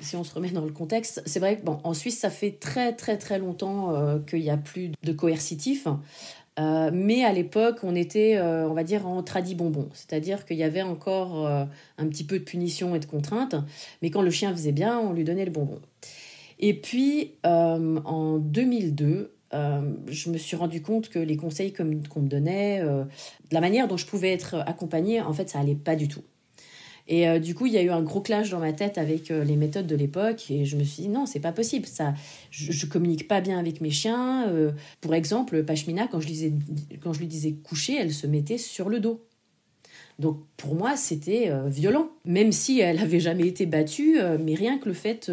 [0.00, 2.52] si on se remet dans le contexte, c'est vrai que bon, en Suisse, ça fait
[2.52, 5.86] très très très longtemps qu'il n'y a plus de coercitif.
[6.58, 9.88] Euh, mais à l'époque, on était, euh, on va dire, en tradit bonbon.
[9.92, 11.64] C'est-à-dire qu'il y avait encore euh,
[11.98, 13.54] un petit peu de punition et de contrainte.
[14.02, 15.80] Mais quand le chien faisait bien, on lui donnait le bonbon.
[16.58, 22.82] Et puis, en 2002, je me suis rendu compte que les conseils qu'on me donnait,
[23.52, 26.24] la manière dont je pouvais être accompagnée, en fait, ça allait pas du tout.
[27.08, 29.30] Et euh, du coup, il y a eu un gros clash dans ma tête avec
[29.30, 30.50] euh, les méthodes de l'époque.
[30.50, 31.86] Et je me suis dit, non, c'est pas possible.
[31.86, 32.14] Ça,
[32.50, 34.46] je, je, communique pas bien avec mes chiens.
[34.48, 39.24] Euh, pour exemple, Pashmina, quand je, lui disais coucher, elle se mettait sur le dos.
[40.18, 42.10] Donc pour moi, c'était violent.
[42.24, 45.30] Même si elle avait jamais été battue, mais rien que le fait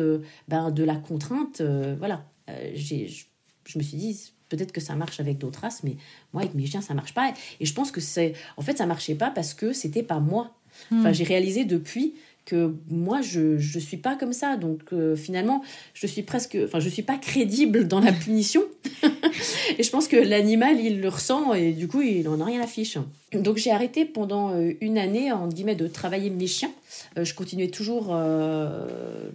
[0.48, 1.64] ben, de la contrainte,
[1.98, 2.24] voilà.
[2.48, 5.98] je me suis dit, peut-être que ça marche avec d'autres races, mais
[6.34, 7.34] moi, avec mes chiens, ça marche pas.
[7.60, 8.34] Et je pense que c'est.
[8.58, 10.56] En fait, ça marchait pas parce que c'était pas moi.
[10.92, 11.14] Enfin, hmm.
[11.14, 12.14] j'ai réalisé depuis
[12.46, 14.56] que moi je je suis pas comme ça.
[14.56, 18.62] Donc euh, finalement je suis presque enfin je suis pas crédible dans la punition.
[19.78, 22.62] Et je pense que l'animal il le ressent et du coup il en a rien
[22.62, 22.98] à fiche.
[23.34, 26.72] Donc j'ai arrêté pendant euh, une année en guillemets de travailler mes chiens
[27.18, 28.16] je continuais toujours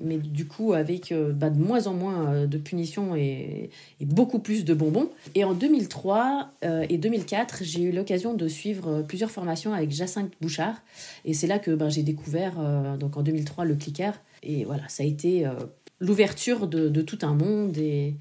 [0.01, 3.71] mais du coup avec bah, de moins en moins de punitions et,
[4.01, 6.53] et, beaucoup plus de bonbons et en 2003
[6.89, 10.83] et 2004 j'ai eu l'occasion de suivre plusieurs formations avec Jacinthe Bouchard
[11.25, 12.59] et c'est là que ben, j'ai découvert
[12.99, 14.13] donc en 2003 le clicker.
[14.43, 15.53] Et voilà, ça a été euh,
[15.99, 18.15] l'ouverture de, tout un monde et,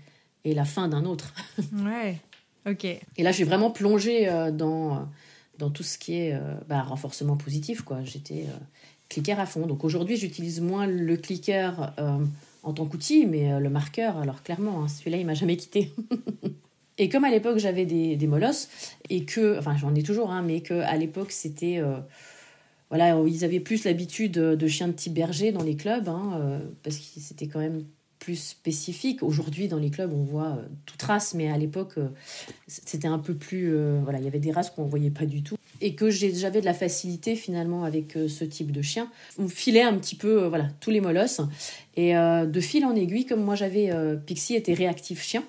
[0.43, 1.33] et la fin d'un autre.
[1.73, 2.17] ouais,
[2.67, 2.85] ok.
[2.85, 5.07] Et là, je suis vraiment plongée euh, dans,
[5.57, 7.81] dans tout ce qui est euh, bah, renforcement positif.
[7.81, 8.03] quoi.
[8.03, 8.45] J'étais
[9.09, 9.67] clicker à fond.
[9.67, 11.93] Donc aujourd'hui, j'utilise moins le clicker
[12.63, 15.91] en tant qu'outil, mais le marqueur, alors clairement, hein, celui-là, il m'a jamais quitté.
[16.97, 18.67] Et comme à l'époque j'avais des, molosses
[19.09, 21.81] et que, enfin j'en ai toujours, hein, mais que à l'époque c'était
[22.89, 26.59] voilà, ils avaient plus l'habitude de chiens de type berger dans les clubs, hein, euh,
[26.83, 27.83] parce que c'était quand même
[28.17, 29.21] plus spécifique.
[29.21, 32.09] Aujourd'hui, dans les clubs, on voit euh, toute race, mais à l'époque, euh,
[32.67, 33.73] c'était un peu plus...
[34.03, 35.55] voilà, il y avait des races qu'on ne voyait pas du tout.
[35.81, 39.09] Et que j'avais de la facilité, finalement, avec ce type de chien.
[39.37, 41.41] On filait un petit peu, voilà, tous les molosses.
[41.95, 43.89] Et de fil en aiguille, comme moi, j'avais...
[44.25, 45.43] Pixie était réactif chien,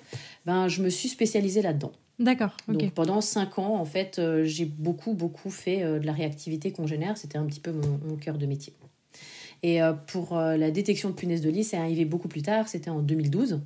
[0.47, 1.93] ben, je me suis spécialisée là-dedans.
[2.21, 2.55] D'accord.
[2.69, 6.71] Donc pendant cinq ans, en fait, euh, j'ai beaucoup, beaucoup fait euh, de la réactivité
[6.71, 7.17] congénère.
[7.17, 8.75] C'était un petit peu mon, cœur de métier.
[9.63, 12.69] Et euh, pour la détection de punaises de lit, c'est arrivé beaucoup plus tard.
[12.69, 13.61] C'était en 2012.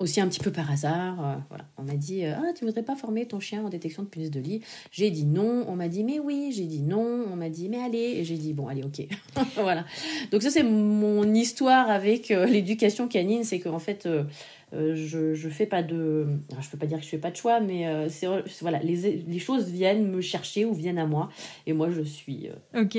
[0.00, 1.16] Aussi un petit peu par hasard.
[1.48, 1.64] voilà.
[1.78, 4.40] On m'a dit Ah, tu voudrais pas former ton chien en détection de punaises de
[4.40, 4.62] lit?
[4.90, 5.64] J'ai dit non.
[5.68, 6.52] On m'a dit Mais oui.
[6.52, 7.26] J'ai dit non.
[7.30, 8.16] On m'a dit Mais allez.
[8.16, 9.06] Et j'ai dit Bon, allez, ok.
[9.56, 9.84] voilà.
[10.32, 13.44] Donc, ça, c'est mon histoire avec l'éducation canine.
[13.44, 14.08] C'est qu'en fait
[14.72, 16.26] euh, je je fais pas de
[16.60, 18.28] je peux pas dire que je fais pas de choix mais euh, c'est
[18.60, 21.28] voilà les, les, choses viennent me chercher ou viennent à moi
[21.66, 22.96] et moi je suis euh, ok.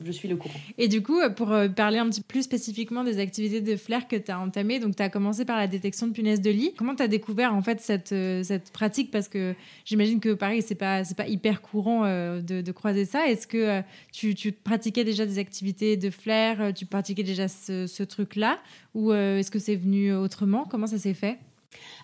[0.00, 0.54] je suis le courant.
[0.78, 4.16] Et du coup pour parler un petit peu plus spécifiquement des activités de flair que
[4.16, 6.72] tu as entamées donc tu as commencé par la détection de punaises de lit.
[6.74, 9.10] Comment tu as découvert en fait cette cette pratique?
[9.10, 9.54] Parce que
[9.84, 13.28] j'imagine que pareil c'est pas c'est pas hyper courant de, de, croiser ça.
[13.28, 18.02] Est-ce que tu, tu pratiquais déjà des activités de flair tu pratiquais déjà ce, ce
[18.02, 18.58] truc là
[18.94, 20.64] ou est-ce que c'est venu autrement?
[20.64, 21.38] Comment ça s'est fait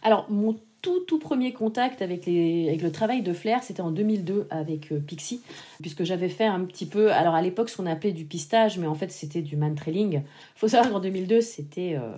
[0.02, 3.90] Alors, mon tout, tout premier contact avec, les, avec le travail de Flair, c'était en
[3.90, 5.42] 2002 avec euh, Pixie,
[5.80, 8.86] puisque j'avais fait un petit peu, alors à l'époque, ce qu'on appelait du pistage, mais
[8.86, 10.20] en fait, c'était du man trailing.
[10.22, 11.96] Il faut savoir qu'en 2002, c'était.
[11.96, 12.12] Euh,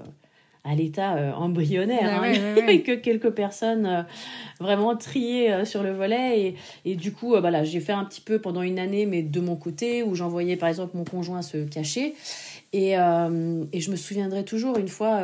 [0.65, 4.05] à l'état embryonnaire, bah hein, que quelques personnes
[4.61, 6.41] vraiment triées sur le volet.
[6.41, 9.41] Et, et du coup, voilà, j'ai fait un petit peu pendant une année, mais de
[9.41, 12.15] mon côté, où j'envoyais par exemple mon conjoint se cacher.
[12.73, 15.23] Et, et je me souviendrai toujours, une fois,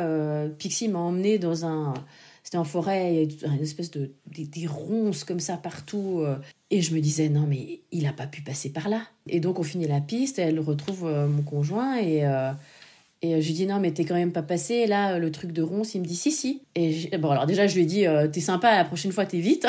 [0.57, 1.93] Pixie m'a emmené dans un
[2.45, 6.19] c'était en forêt, il y a une espèce de des, ronces comme ça partout.
[6.19, 6.35] Euh.
[6.69, 9.01] et je me disais non mais il n'a pas pu passer par là.
[9.27, 12.51] Et donc on finit la piste, elle retrouve euh, mon conjoint et euh,
[13.23, 15.63] et je lui dis non mais t'es quand même pas passé là le truc de
[15.63, 15.95] ronces.
[15.95, 16.61] Il me dit si si.
[16.75, 19.65] Et bon alors déjà je lui ai dit t'es sympa la prochaine fois t'es vite.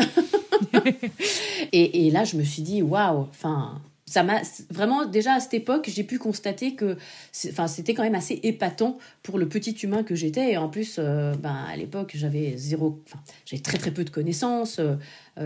[1.73, 4.41] et, et là je me suis dit waouh enfin ça m'a
[4.71, 6.97] vraiment déjà à cette époque j'ai pu constater que
[7.49, 10.53] enfin c'était quand même assez épatant pour le petit humain que j'étais.
[10.53, 13.03] Et en plus euh, ben à l'époque j'avais zéro
[13.45, 14.97] j'avais très très peu de connaissances euh,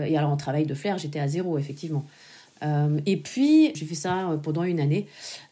[0.05, 2.05] et alors en travail de flair j'étais à zéro effectivement.
[2.63, 5.07] Euh, et puis j'ai fait ça pendant une année.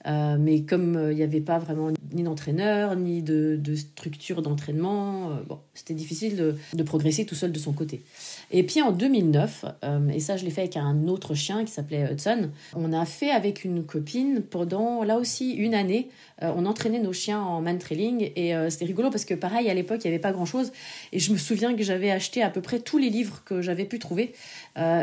[0.06, 5.96] Mais comme il n'y avait pas vraiment ni d'entraîneur ni de, structure d'entraînement bon c'était
[5.96, 8.04] difficile de progresser tout seul de son côté
[8.52, 11.72] et puis en 2009, euh, et ça je l'ai fait avec un autre chien qui
[11.72, 16.10] s'appelait Hudson, on a fait avec une copine pendant là aussi une année,
[16.42, 19.70] euh, on entraînait nos chiens en man trailing et euh, c'était rigolo parce que pareil
[19.70, 20.72] à l'époque il n'y avait pas grand chose
[21.12, 23.86] et je me souviens que j'avais acheté à peu près tous les livres que j'avais
[23.86, 24.34] pu trouver,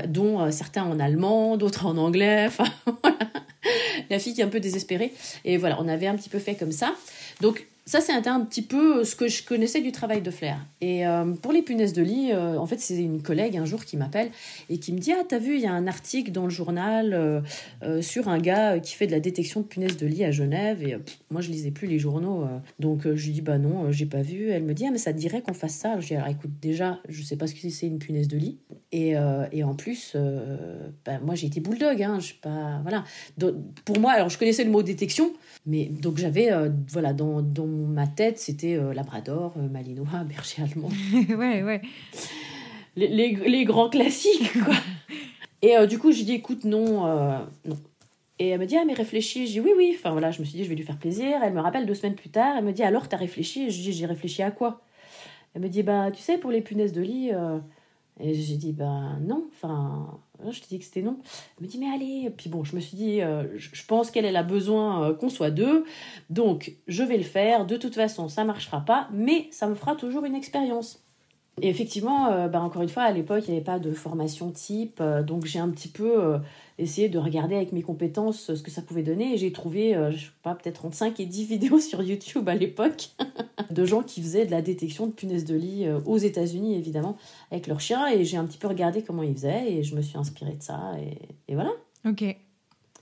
[0.09, 2.65] dont certains en allemand, d'autres en anglais, enfin
[4.11, 5.13] La fille qui est un peu désespérée.
[5.45, 6.95] Et voilà, on avait un petit peu fait comme ça.
[7.41, 10.59] Donc ça, c'est un, petit peu euh, ce que je connaissais du travail de Flair.
[10.81, 13.85] Et euh, pour les punaises de lit, euh, en fait, c'est une collègue un jour
[13.85, 14.31] qui m'appelle
[14.69, 17.45] et qui me dit Ah, t'as vu, il y a un article dans le journal
[18.01, 20.83] sur un gars qui fait de la détection de punaises de lit à Genève.
[20.83, 20.97] Et
[21.31, 22.45] moi, je lisais plus les journaux.
[22.81, 24.51] donc, je lui dis Bah non, j'ai pas vu.
[24.51, 26.01] Elle me dit Ah, mais ça te dirait qu'on fasse ça?
[26.01, 28.59] Je dis Alors écoute, déjà, je sais pas ce que c'est une punaise de lit.
[28.91, 29.15] Et,
[29.53, 30.17] et en plus,
[31.05, 32.03] bah, moi, j'ai été bulldog.
[32.03, 32.81] Hein, je pas.
[32.83, 33.05] Voilà.
[33.85, 35.33] pour moi, alors je connaissais le mot détection,
[35.67, 36.51] mais donc j'avais,
[36.91, 40.89] voilà, dans, dans ma tête, c'était euh, Labrador, euh, Malinois, Berger allemand.
[41.39, 41.83] ouais, ouais.
[42.97, 44.75] Les, les, grands classiques, quoi.
[45.63, 47.05] Et euh, du coup, j'ai dit, écoute, non,
[47.65, 47.77] non.
[48.39, 49.47] Et elle me dit, ah, mais réfléchis.
[49.47, 49.97] J'ai dit, oui, oui.
[49.99, 51.39] Enfin, voilà, je me suis dit, je vais lui faire plaisir.
[51.43, 52.55] Elle me rappelle deux semaines plus tard.
[52.57, 53.71] Elle me dit, alors, t'as réfléchi?
[53.71, 54.81] Je dis, j'ai réfléchi à quoi?
[55.55, 57.33] Elle me dit, bah, tu sais, pour les punaises de lit.
[58.19, 59.47] Et j'ai dit, bah, non.
[59.53, 60.19] Enfin,
[60.51, 61.19] je t'ai dit que c'était non.
[61.59, 62.31] Elle me dit, mais allez.
[62.31, 65.51] Puis bon, je me suis dit, euh, je pense qu'elle a besoin euh, qu'on soit
[65.51, 65.85] deux.
[66.31, 67.67] Donc, je vais le faire.
[67.67, 71.06] De toute façon, ça marchera pas, mais ça me fera toujours une expérience.
[71.63, 74.51] Et effectivement, euh, bah, encore une fois, à l'époque, il n'y avait pas de formation
[74.51, 75.03] type.
[75.25, 76.39] donc, j'ai un petit peu
[76.79, 79.35] essayer de regarder avec mes compétences ce que ça pouvait donner.
[79.35, 82.55] Et j'ai trouvé, euh, je sais pas, peut-être 35 et 10 vidéos sur YouTube à
[82.55, 83.11] l'époque
[83.71, 87.17] de gens qui faisaient de la détection de punaises de lit euh, aux États-Unis, évidemment,
[87.51, 88.09] avec leurs chiens.
[88.09, 90.63] Et j'ai un petit peu regardé comment ils faisaient et je me suis inspirée de
[90.63, 90.93] ça.
[91.01, 91.73] Et, et voilà.
[92.07, 92.23] Ok.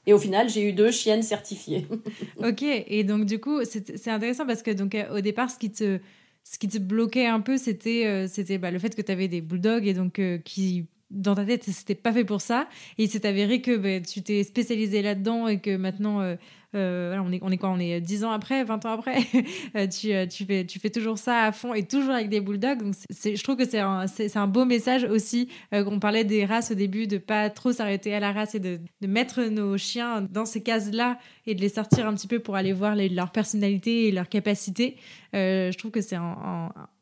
[0.06, 1.86] Et au final, j'ai eu deux chiennes certifiées.
[2.38, 2.62] ok.
[2.62, 5.98] Et donc, du coup, c'est intéressant parce que donc, au départ, ce qui te
[6.44, 9.28] ce qui te bloquait un peu, c'était euh, c'était bah, le fait que tu avais
[9.28, 12.68] des bulldogs et donc qui dans ta tête, c'était pas fait pour ça.
[12.98, 16.36] Et il s'est avéré que bah, tu t'es spécialisé là-dedans et que maintenant, euh,
[16.74, 19.18] euh, on, est, on est quoi On est 10 ans après, 20 ans après
[19.76, 22.82] euh, tu, tu, fais, tu fais toujours ça à fond et toujours avec des bulldogs.
[23.10, 25.48] Je trouve que c'est un, un beau message aussi.
[25.72, 28.80] qu'on parlait des races au début, de pas trop s'arrêter à la race et de,
[29.00, 32.56] de mettre nos chiens dans ces cases-là et de les sortir un petit peu pour
[32.56, 34.96] aller voir leur personnalité et leur capacité.
[35.32, 36.16] je trouve que c'est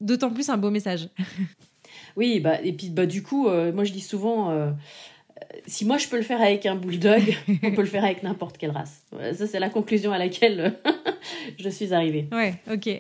[0.01, 1.09] d'autant plus un beau message.
[2.17, 4.71] Oui, bah, et puis bah, du coup, euh, moi je dis souvent, euh,
[5.67, 8.59] si moi je peux le faire avec un bulldog, on peut le faire avec n'importe
[8.59, 9.05] quelle race.
[9.35, 10.75] Ça, c'est la conclusion à laquelle
[11.59, 12.27] je suis arrivée.
[12.33, 12.91] Ouais, ok.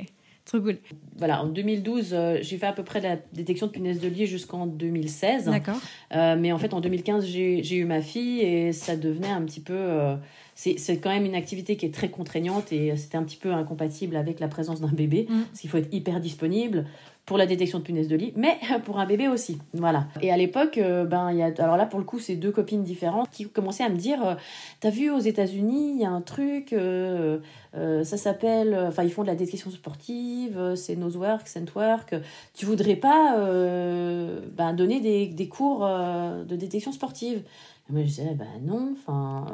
[0.45, 0.79] Trop cool.
[1.17, 4.27] Voilà, en 2012, euh, j'ai fait à peu près la détection de punaises de lit
[4.27, 5.45] jusqu'en 2016.
[5.45, 5.79] D'accord.
[6.11, 10.17] mais en fait, en 2015, j'ai eu ma fille et ça devenait un petit peu.
[10.55, 14.17] C'est quand même une activité qui est très contraignante et c'était un petit peu incompatible
[14.17, 15.43] avec la présence d'un bébé, mm.
[15.45, 16.87] parce qu'il faut être hyper disponible
[17.25, 19.59] pour la détection de punaises de lit, mais pour un bébé aussi.
[19.75, 20.07] Voilà.
[20.21, 22.51] Et à l'époque, euh, ben, il y a, alors là, pour le coup, c'est deux
[22.51, 24.35] copines différentes qui commençaient à me dire euh,
[24.81, 27.38] T'as vu aux États-Unis, il y a un truc, euh,
[27.73, 28.77] ça s'appelle.
[28.88, 32.15] Enfin, ils font de la détection sportive, c'est Nosework, Scentwork.
[32.55, 37.43] Tu voudrais pas ben, donner des, des cours de détection sportive?
[37.88, 39.47] Et Moi, je disais Ben non, enfin.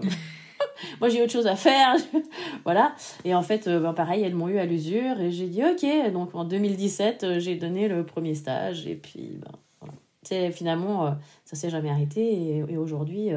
[1.01, 1.97] moi j'ai autre chose à faire.
[2.65, 2.95] voilà.
[3.25, 6.13] Et en fait, euh, ben, pareil, elles m'ont eu à l'usure et j'ai dit ok.
[6.13, 10.51] Donc en 2017, euh, j'ai donné le premier stage et puis ben, voilà.
[10.53, 11.11] finalement, euh,
[11.45, 13.31] ça s'est jamais arrêté et, aujourd'hui,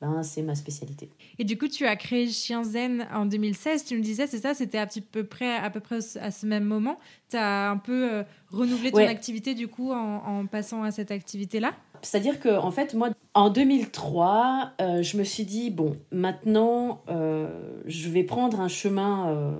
[0.00, 1.10] ben, c'est ma spécialité.
[1.38, 3.84] Et du coup, tu as créé Chien Zen en 2016.
[3.84, 6.46] Tu me disais, c'est ça, c'était à, petit peu près, à peu près à ce
[6.46, 6.98] même moment.
[7.30, 11.74] Tu as un peu renouvelé ton activité du coup en, en passant à cette activité-là?
[12.02, 17.48] C'est-à-dire que, en fait, moi, en 2003, euh, je me suis dit, bon, maintenant, euh,
[17.86, 19.28] je vais prendre un chemin.
[19.28, 19.52] Euh,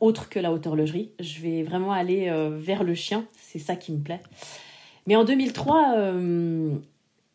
[0.00, 1.10] autre que la haute horlogerie.
[1.20, 4.22] Je vais vraiment aller vers le chien, c'est ça qui me plaît.
[5.06, 5.94] Mais en 2003,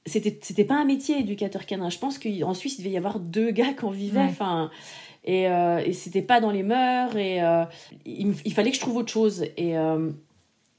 [0.08, 1.92] c'était c'était pas un métier éducateur canin.
[1.92, 4.22] Je pense qu'en Suisse, il devait y avoir deux gars qui en vivaient.
[4.22, 4.72] Enfin,
[5.26, 7.16] et, et c'était pas dans les mœurs.
[7.18, 7.38] Et
[8.08, 9.46] il, il, fallait que je trouve autre chose.
[9.56, 9.76] Et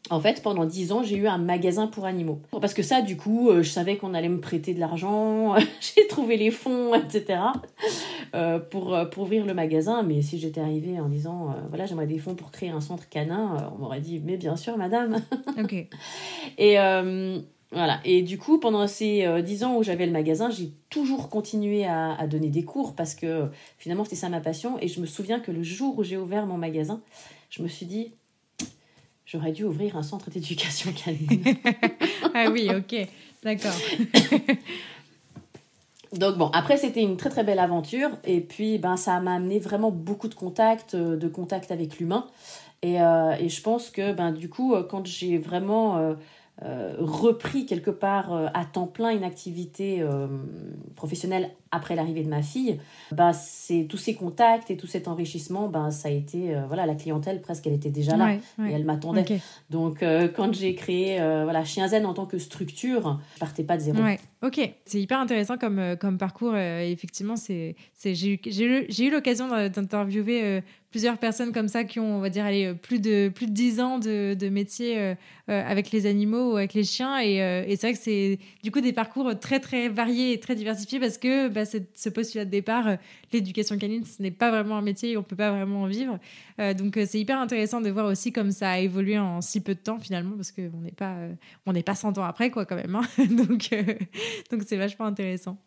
[0.08, 2.40] en fait, pendant dix ans, j'ai eu un magasin pour animaux.
[2.60, 6.06] Parce que ça, du coup, euh, je savais qu'on allait me prêter de l'argent, j'ai
[6.06, 7.40] trouvé les fonds, etc.
[8.34, 10.02] Euh, pour, euh, pour ouvrir le magasin.
[10.02, 13.72] Mais si j'étais arrivée en disant, voilà, j'aimerais des fonds pour créer un centre canin,
[13.74, 15.20] on m'aurait dit, mais bien sûr, madame.
[15.58, 15.86] ok.
[16.58, 16.76] Et
[17.72, 18.00] voilà.
[18.04, 22.14] Et du coup, pendant ces dix ans où j'avais le magasin, j'ai toujours continué à,
[22.14, 24.76] à, donner des cours parce que finalement, c'était ça ma passion.
[24.80, 27.00] Et je me souviens que le jour où j'ai ouvert mon magasin,
[27.48, 28.12] je me suis dit,
[29.30, 31.56] j'aurais dû ouvrir un centre d'éducation canine.
[32.34, 33.08] ah oui, ok,
[33.44, 33.72] d'accord.
[36.12, 39.60] Donc bon, après c'était une très très belle aventure et puis ben ça m'a amené
[39.60, 42.26] vraiment beaucoup de contacts, euh, de contacts avec l'humain
[42.82, 46.16] et, euh, et, je pense que ben du coup euh, quand j'ai vraiment
[46.64, 50.04] euh, repris quelque part à temps plein une activité
[50.96, 52.78] professionnelle après l'arrivée de ma fille,
[53.12, 56.94] bah, c'est tous ces contacts et tout cet enrichissement, bah, ça a été, voilà, la
[56.94, 59.40] clientèle presque, elle était déjà là et elle m'attendait.
[59.70, 60.04] Donc,
[60.34, 63.98] quand j'ai créé voilà, Chien Zen en tant que structure, je partais pas de zéro.
[64.42, 66.56] Ok, c'est hyper intéressant comme, comme parcours.
[66.56, 72.20] effectivement, c'est, j'ai, eu, j'ai eu l'occasion d'interviewer plusieurs personnes comme ça qui ont, on
[72.20, 75.14] va dire, allez, plus de plus de 10 ans de, de métier euh,
[75.48, 77.18] euh, avec les animaux ou avec les chiens.
[77.18, 80.40] Et, euh, et c'est vrai que c'est du coup des parcours très très variés et
[80.40, 82.96] très diversifiés parce que bah, ce postulat de départ,
[83.32, 86.18] l'éducation canine, ce n'est pas vraiment un métier on peut pas vraiment en vivre.
[86.58, 89.80] donc c'est hyper intéressant de voir aussi comme ça a évolué en si peu de
[89.80, 91.16] temps finalement parce qu'on n'est pas
[91.66, 92.94] on pas 100 ans après quoi quand même.
[92.94, 93.02] Hein.
[93.18, 93.68] donc
[94.50, 95.58] donc c'est vachement intéressant.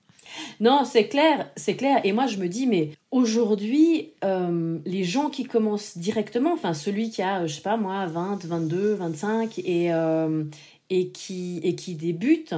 [0.59, 1.99] Non, c'est clair, c'est clair.
[2.03, 7.09] Et moi, je me dis, mais aujourd'hui, euh, les gens qui commencent directement, enfin, celui
[7.09, 10.45] qui a, je sais pas moi, 20, 22, 25, et, euh,
[10.89, 12.55] et, qui, et qui débute,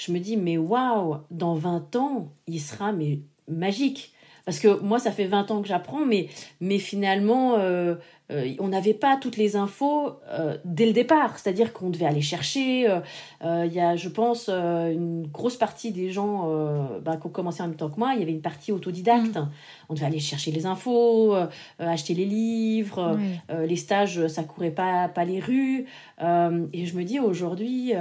[0.00, 4.14] je me dis, mais waouh, dans 20 ans, il sera mais, magique.
[4.46, 6.28] Parce que moi, ça fait 20 ans que j'apprends, mais,
[6.60, 7.96] mais finalement, euh,
[8.32, 11.38] euh, on n'avait pas toutes les infos euh, dès le départ.
[11.38, 12.88] C'est-à-dire qu'on devait aller chercher.
[13.42, 16.48] Il y a, je pense, une grosse partie des gens
[17.02, 19.36] bah, qui ont commencé en même temps que moi, il y avait une partie autodidacte.
[19.36, 19.50] Mm.
[19.90, 21.34] On devait aller chercher les infos,
[21.78, 23.18] acheter les livres.
[23.50, 25.86] les stages, ça courait pas, pas les rues.
[26.20, 27.92] et je me dis aujourd'hui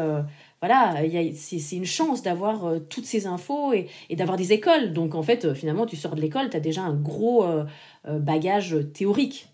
[0.61, 0.95] voilà,
[1.35, 4.91] c'est une chance d'avoir euh, toutes ces infos et, d'avoir des écoles.
[4.91, 7.65] Donc en fait, euh, finalement, tu sors de l'école, tu as déjà un gros euh,
[8.05, 9.47] bagage théorique.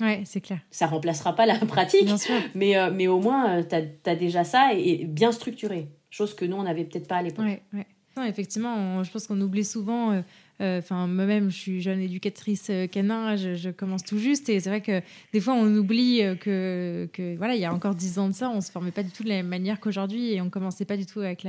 [0.00, 0.60] Ouais, c'est clair.
[0.70, 2.08] Ça remplacera pas la pratique,
[2.54, 5.88] Mais, mais au moins, tu as, déjà ça et, bien structuré.
[6.10, 7.44] Chose que nous, on n'avait peut-être pas à l'époque.
[7.44, 8.28] Ouais, ouais.
[8.28, 10.22] effectivement, je pense qu'on oublie souvent
[10.60, 14.48] enfin, moi-même, je suis jeune éducatrice euh, canin, je, commence tout juste.
[14.48, 15.00] Et c'est vrai que
[15.32, 18.50] des fois, on oublie euh, que, voilà, il y a encore dix ans de ça,
[18.50, 20.96] on se formait pas du tout de la même manière qu'aujourd'hui et on commençait pas
[20.96, 21.46] du tout avec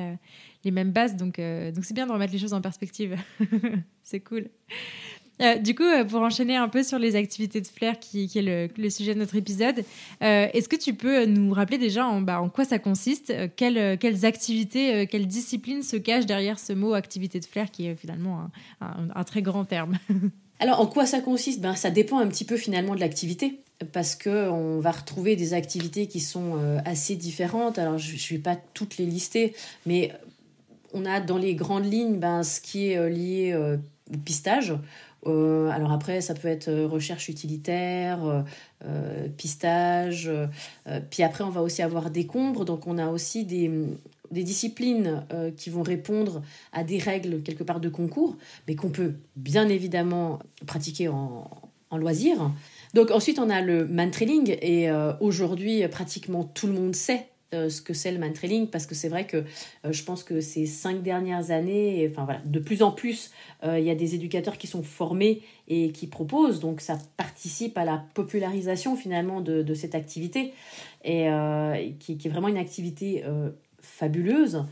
[0.63, 1.15] les mêmes bases.
[1.15, 3.15] Donc, donc c'est bien de remettre les choses en perspective.
[4.03, 4.47] c'est cool.
[5.41, 8.69] Euh, du coup, euh, pour enchaîner un peu sur les activités de Flair, qui, est
[8.77, 9.83] le, sujet de notre épisode,
[10.21, 14.25] euh, est-ce que tu peux nous rappeler déjà en, bah, quoi ça consiste quelles, quelles,
[14.25, 18.49] activités, quelles disciplines se cachent derrière ce mot activité de Flair, qui est finalement
[18.81, 19.97] un, très grand terme
[20.59, 21.59] Alors, en quoi ça consiste?
[21.59, 23.61] Ben, Ça dépend un petit peu finalement de l'activité
[23.93, 27.79] parce qu'on va retrouver des activités qui sont assez différentes.
[27.79, 29.55] Alors, je ne vais pas toutes les lister,
[29.87, 30.11] mais
[30.93, 34.75] on a dans les grandes lignes ben, ce qui est lié au pistage,
[35.27, 38.43] euh, alors après, ça peut être euh, recherche utilitaire,
[38.85, 40.31] euh, pistage.
[41.09, 42.65] puis après, on va aussi avoir des combres.
[42.65, 43.69] Donc on a aussi des,
[44.31, 45.23] des disciplines
[45.55, 46.41] qui vont répondre
[46.73, 51.49] à des règles quelque part de concours, mais qu'on peut bien évidemment pratiquer en,
[51.91, 52.51] en loisir.
[52.95, 57.67] Donc ensuite, on a le man trailing et aujourd'hui, pratiquement tout le monde sait euh,
[57.67, 59.37] ce que c'est le man trailing parce que c'est vrai que
[59.85, 63.31] euh, je pense que ces cinq dernières années, enfin voilà, de plus en plus,
[63.65, 67.77] euh, il y a des éducateurs qui sont formés et qui proposent, donc ça participe
[67.77, 70.53] à la popularisation finalement de, cette activité
[71.03, 71.27] et
[71.99, 73.23] qui, qui, est vraiment une activité
[73.81, 74.65] fabuleuse.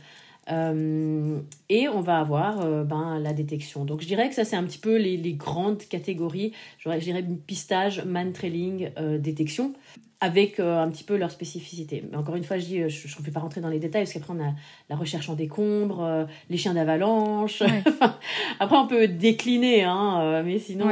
[0.49, 3.85] et on va avoir ben, la détection.
[3.85, 6.53] Donc je dirais que ça c'est un petit peu les, les grandes catégories.
[6.79, 9.73] Je dirais pistage, man trailing, détection.
[10.21, 12.03] Avec euh, un petit peu leur spécificité.
[12.11, 14.03] Mais encore une fois, je dis, euh, je ne vais pas rentrer dans les détails
[14.03, 14.53] parce qu'après on a
[14.89, 17.63] la recherche en décombre, euh, les chiens d'avalanche.
[18.59, 20.87] après on peut décliner, hein, mais sinon,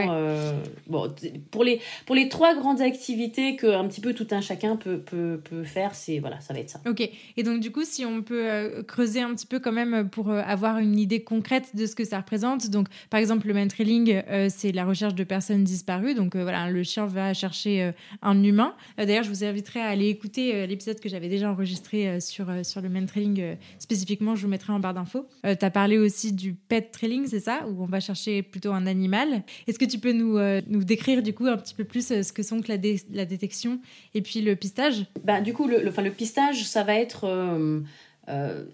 [0.87, 1.13] bon,
[1.51, 4.99] pour les pour les trois grandes activités que un petit peu tout un chacun peut
[4.99, 6.79] peut, peut faire, c'est voilà, ça va être ça.
[6.87, 7.09] Ok.
[7.35, 10.77] Et donc du coup, si on peut creuser un petit peu quand même pour avoir
[10.77, 12.69] une idée concrète de ce que ça représente.
[12.69, 16.15] Donc par exemple, le main trailing, c'est la recherche de personnes disparues.
[16.15, 18.73] Donc voilà, le chien va chercher un humain.
[18.97, 22.49] D'ailleurs je vous inviterai à aller écouter euh, l'épisode que j'avais déjà enregistré euh, sur,
[22.49, 24.35] euh, sur le main trailing spécifiquement.
[24.35, 25.27] Je vous mettrai en barre d'infos.
[25.43, 27.65] tu as parlé aussi du pet trailing, c'est ça?
[27.67, 29.43] Où on va chercher plutôt un animal.
[29.67, 32.43] Est-ce que tu peux nous, nous décrire du coup un petit peu plus ce que
[32.43, 32.77] sont que la,
[33.11, 33.79] la détection
[34.13, 35.05] et puis le pistage?
[35.23, 37.27] Bah, Du coup, le, le, le pistage, ça va être...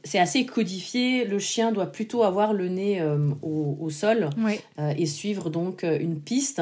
[0.04, 1.26] c'est assez codifié.
[1.26, 3.02] Le chien doit plutôt avoir le nez
[3.42, 4.30] au, au, sol
[4.98, 6.62] et suivre donc une piste.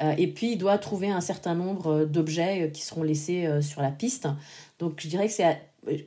[0.00, 3.48] Euh, et puis, il doit trouver un certain nombre euh, d'objets euh, qui seront laissés
[3.60, 4.28] sur la piste.
[4.78, 5.60] Donc, je dirais que c'est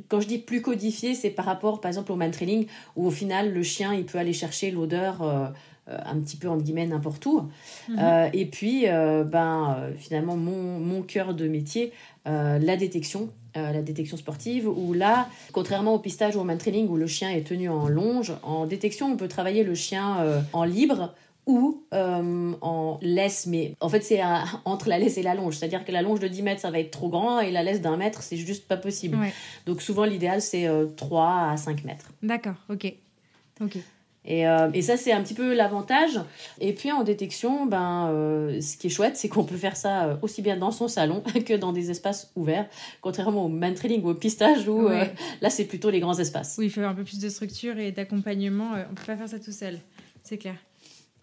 [0.10, 3.12] quand je dis plus codifié, c'est par rapport, par exemple, au man trailing, où au
[3.12, 5.24] final, le chien, il peut aller chercher l'odeur
[5.88, 7.50] un petit peu, entre guillemets, n'importe où.
[7.90, 8.30] Mhm.
[8.34, 11.94] et puis, ben, finalement, mon, mon cœur de métier,
[12.26, 16.98] la détection, la détection sportive, où là, contrairement au pistage ou au man trailing, où
[16.98, 21.16] le chien est tenu en longe, en détection, on peut travailler le chien en libre
[21.52, 24.22] ou euh, en laisse, mais en fait c'est
[24.64, 26.80] entre la laisse et la longe, c'est-à-dire que la longe de 10 mètres ça va
[26.80, 29.18] être trop grand et la laisse d'un mètre c'est juste pas possible.
[29.66, 32.10] Donc souvent l'idéal c'est 3 euh, à 5 mètres.
[32.24, 32.94] D'accord, ok.
[33.60, 33.78] ok.
[34.24, 36.20] Et, euh, et, ça, c'est un petit peu l'avantage.
[36.60, 38.08] Et puis en détection, ben,
[38.62, 41.58] ce qui est chouette, c'est qu'on peut faire ça aussi bien dans son salon que
[41.58, 42.70] dans des espaces ouverts,
[43.02, 46.56] contrairement au man trailing ou au pistage où là, c'est plutôt les grands espaces.
[46.60, 48.74] Oui, il faut un peu plus de structure et d'accompagnement.
[48.92, 49.80] on peut pas faire ça tout seul,
[50.24, 50.56] c'est clair.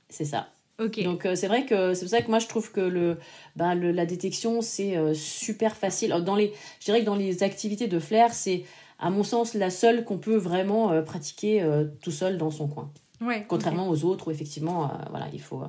[0.08, 0.48] C'est ça.
[0.78, 3.18] Donc euh, c'est vrai que c'est pour ça que moi je trouve que le,
[3.56, 6.10] ben, le la détection c'est euh, super facile.
[6.24, 8.62] Dans les, je dirais que dans les activités de flair, c'est
[9.00, 11.66] à mon sens la seule qu'on peut vraiment euh, pratiquer
[12.00, 12.90] tout seul dans son coin.
[13.20, 15.62] Ouais, Contrairement aux autres où effectivement voilà il faut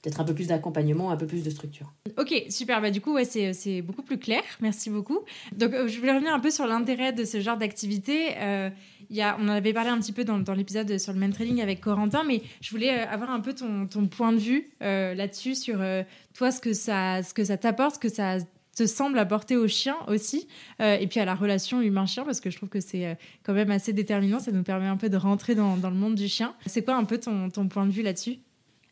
[0.00, 1.92] peut-être un peu plus d'accompagnement, un peu plus de structure.
[2.16, 2.80] Ok, super.
[2.80, 4.42] Bah, du coup, ouais, c'est beaucoup plus clair.
[4.60, 5.20] Merci beaucoup.
[5.56, 8.34] Donc, je voulais revenir un peu sur l'intérêt de ce genre d'activité
[9.38, 12.24] on en avait parlé un petit peu dans, l'épisode sur le main training avec Corentin,
[12.24, 16.02] mais je voulais euh, avoir un peu ton, point de vue euh, là-dessus, sur euh,
[16.34, 18.38] toi, ce que ça, ce que ça t'apporte, ce que ça
[18.76, 20.48] te semble apporter au chien aussi,
[20.80, 23.92] et puis à la relation humain-chien, parce que je trouve que c'est quand même assez
[23.92, 26.54] déterminant, ça nous permet un peu de rentrer dans, le monde du chien.
[26.64, 28.38] C'est quoi un peu ton, point de vue là-dessus?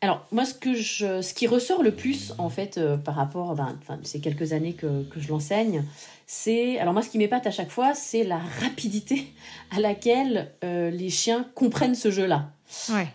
[0.01, 3.77] Alors moi, ce, que je, ce qui ressort le plus en fait par rapport, ben,
[4.01, 5.85] ces quelques années que, que je l'enseigne,
[6.33, 9.27] c'est alors moi ce qui m'épate à chaque fois, c'est la rapidité
[9.69, 12.51] à laquelle euh, les chiens comprennent ce jeu-là.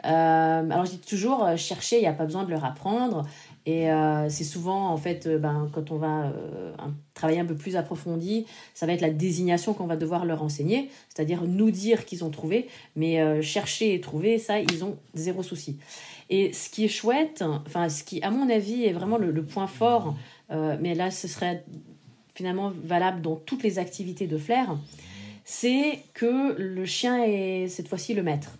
[0.04, 3.26] Euh, alors je dis toujours euh, chercher, il n'y a pas besoin de leur apprendre.
[3.64, 3.88] Et
[4.28, 6.32] c'est souvent, en fait, ben, quand on va
[7.14, 10.88] travailler un peu plus approfondi, ça va être la désignation qu'on va devoir leur enseigner,
[11.08, 15.80] c'est-à-dire nous dire qu'ils ont trouvé, mais chercher et trouver, ça, ils ont zéro souci.
[16.28, 19.66] Et ce qui est chouette, enfin, ce qui, à mon avis, est vraiment le point
[19.66, 20.16] fort,
[20.50, 21.64] mais là, ce serait
[22.36, 24.76] finalement valable dans toutes les activités de flair,
[25.44, 28.58] c'est que le chien est cette fois-ci le maître.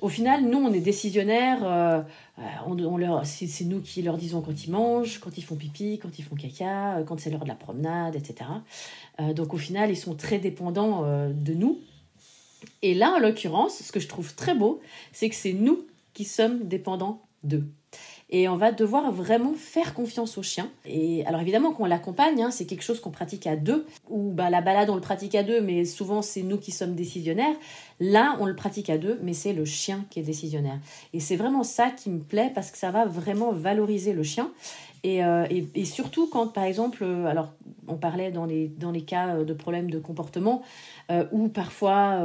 [0.00, 2.02] Au final, nous, on est décisionnaires, euh,
[2.66, 6.18] on, leur, c'est, nous qui leur disons quand ils mangent, quand ils font pipi, quand
[6.18, 8.50] ils font caca, euh, quand c'est l'heure de la promenade, etc.
[9.20, 11.80] Euh, donc au final, ils sont très dépendants de nous.
[12.82, 14.80] Et là, en l'occurrence, ce que je trouve très beau,
[15.12, 17.70] c'est que c'est nous qui sommes dépendants d'eux.
[18.30, 20.68] Et on va devoir vraiment faire confiance au chien.
[20.84, 24.50] Et alors évidemment, qu'on l'accompagne, hein, c'est quelque chose qu'on pratique à deux, ou bah,
[24.50, 27.54] la balade, on le pratique à deux, mais souvent c'est nous qui sommes décisionnaires.
[28.00, 30.80] Là, on le pratique à deux, mais c'est le chien qui est décisionnaire.
[31.12, 34.50] Et c'est vraiment ça qui me plaît parce que ça va vraiment valoriser le chien.
[35.06, 37.52] Et, euh, et, surtout quand, par exemple, euh, alors
[37.86, 40.62] on parlait dans les, dans les cas de problèmes de comportement,
[41.12, 42.18] euh, où parfois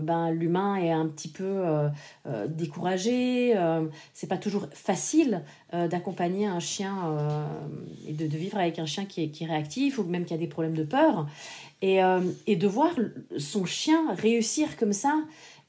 [0.00, 1.64] ben, l'humain est un petit peu
[2.46, 3.58] découragé,
[4.14, 7.16] c'est pas toujours facile d'accompagner un chien
[8.06, 10.76] et de, vivre avec un chien qui est, réactif ou même qui a des problèmes
[10.76, 11.26] de peur.
[11.82, 12.92] Et, de voir
[13.36, 15.16] son chien réussir comme ça,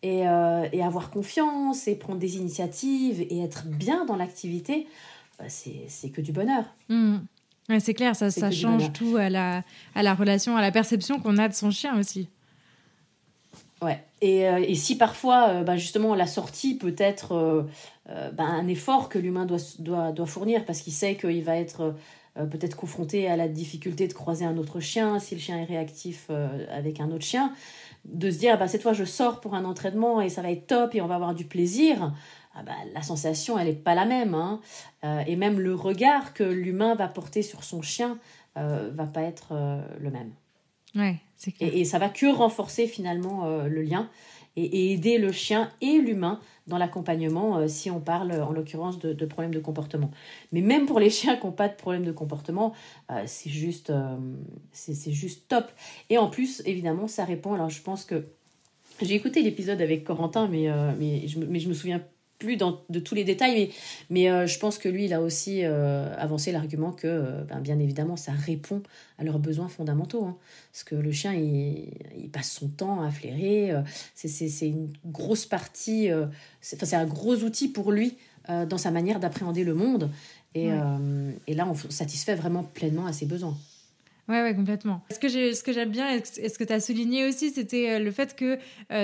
[0.03, 4.85] et, avoir confiance et prendre des initiatives et être bien dans l'activité,
[5.39, 6.65] bah, c'est que du bonheur.
[6.89, 7.17] Mmh.
[7.79, 9.63] c'est clair, ça, ça change tout à la,
[9.95, 12.27] à la relation, à la perception qu'on a de son chien aussi.
[13.81, 14.03] Ouais.
[14.21, 17.33] Et, euh, et si parfois, euh, bah, justement, la sortie peut être
[18.09, 21.55] euh, bah, un effort que l'humain doit, doit, doit, fournir parce qu'il sait qu'il va
[21.57, 21.95] être
[22.51, 26.29] peut-être confronté à la difficulté de croiser un autre chien, si le chien est réactif
[26.71, 27.51] avec un autre chien,
[28.05, 30.65] de se dire, bah, cette fois, je sors pour un entraînement et ça va être
[30.67, 32.13] top et on va avoir du plaisir.
[32.55, 34.33] Ah bah, la sensation, elle n'est pas la même.
[34.33, 34.59] Hein.
[35.03, 38.17] Euh, et même le regard que l'humain va porter sur son chien
[38.55, 39.53] va pas être
[40.01, 40.33] le même.
[40.93, 41.73] Ouais, c'est clair.
[41.73, 44.09] Et, et, ça va que renforcer finalement le lien
[44.55, 49.25] et, aider le chien et l'humain dans l'accompagnement euh, si on parle en l'occurrence de,
[49.25, 50.11] problèmes de comportement.
[50.51, 52.73] Mais même pour les chiens qui n'ont pas de problème de comportement,
[53.11, 54.17] euh, c'est juste, euh,
[54.71, 55.71] c'est juste top.
[56.09, 57.53] Et en plus, évidemment, ça répond.
[57.53, 58.27] Alors je pense que
[59.01, 60.67] j'ai écouté l'épisode avec Corentin, mais,
[60.99, 62.01] mais, je, mais je me souviens
[62.39, 63.69] plus dans, de tous les détails, mais,
[64.09, 67.59] mais euh, je pense que lui, il a aussi euh, avancé l'argument que, euh, ben,
[67.59, 68.81] bien évidemment, ça répond
[69.19, 70.23] à leurs besoins fondamentaux.
[70.23, 70.37] Hein.
[70.71, 73.73] parce que le chien, il, il, passe son temps à flairer.
[74.15, 76.09] c'est une grosse partie,
[76.61, 78.17] c'est un gros outil pour lui
[78.47, 80.09] dans sa manière d'appréhender le monde.
[80.55, 80.69] Et,
[81.47, 83.57] et là, on satisfait vraiment pleinement à ses besoins.
[84.29, 85.01] Ouais, ouais, complètement.
[85.11, 87.99] Ce que j'ai, ce que j'aime bien et ce que tu as souligné aussi, c'était
[87.99, 88.57] le fait que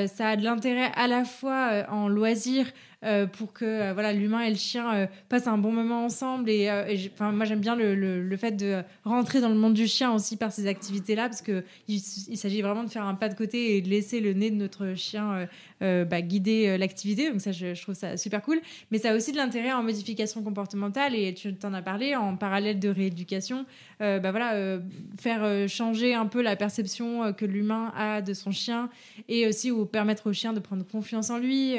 [0.08, 2.72] ça a de l'intérêt à la fois en loisir
[3.06, 6.49] euh, pour que euh, voilà l'humain et le chien euh, passent un bon moment ensemble.
[6.49, 6.72] Et,
[7.14, 10.38] enfin, moi, j'aime bien le, le, fait de rentrer dans le monde du chien aussi
[10.38, 13.82] par ces activités-là, parce qu'il il, s'agit vraiment de faire un pas de côté et
[13.82, 15.47] de laisser le nez de notre chien
[15.82, 17.32] bah, guider l'activité.
[17.32, 18.60] Donc ça, je, trouve ça super cool.
[18.91, 22.36] Mais ça a aussi de l'intérêt en modification comportementale, et tu t'en as parlé, en
[22.36, 23.66] parallèle de rééducation.
[23.99, 24.80] bah voilà,
[25.20, 28.89] faire changer un peu la perception que l'humain a de son chien,
[29.30, 31.78] et aussi ou permettre au chien de prendre confiance en lui.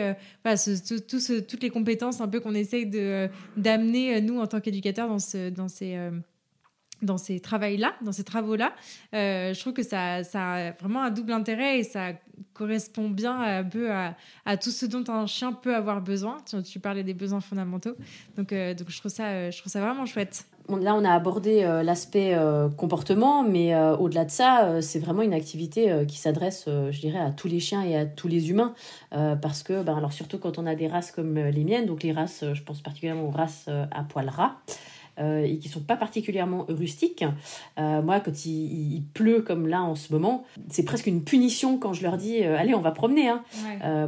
[1.19, 5.19] Toutes les compétences un peu qu'on essaye euh, d'amener, euh, nous, en tant qu'éducateurs, dans,
[5.19, 6.11] ce, dans ces euh,
[7.03, 8.75] dans ces travaux-là, dans ces travaux-là,
[9.13, 12.13] je trouve que ça, ça, a vraiment un double intérêt et ça
[12.55, 16.39] correspond bien un peu à, à, tout ce dont un chien peut avoir besoin.
[16.49, 17.97] Tu, tu parlais des besoins fondamentaux,
[18.35, 21.83] donc, donc je, trouve ça, je trouve ça vraiment chouette là, on a abordé euh,
[21.83, 27.01] l'aspect euh, comportement, mais euh, au-delà de ça, c'est vraiment une activité qui s'adresse, je
[27.01, 28.75] dirais, à tous les chiens et à tous les humains.
[29.11, 32.13] parce que, ben, alors surtout quand on a des races comme les miennes, donc les
[32.13, 34.57] races, je pense particulièrement aux races à poil ras,
[35.19, 37.25] et qui sont pas particulièrement rustiques.
[37.77, 42.03] moi, quand il, pleut comme là en ce moment, c'est presque une punition quand je
[42.03, 43.29] leur dis allez, on va promener.
[43.29, 43.43] Hein.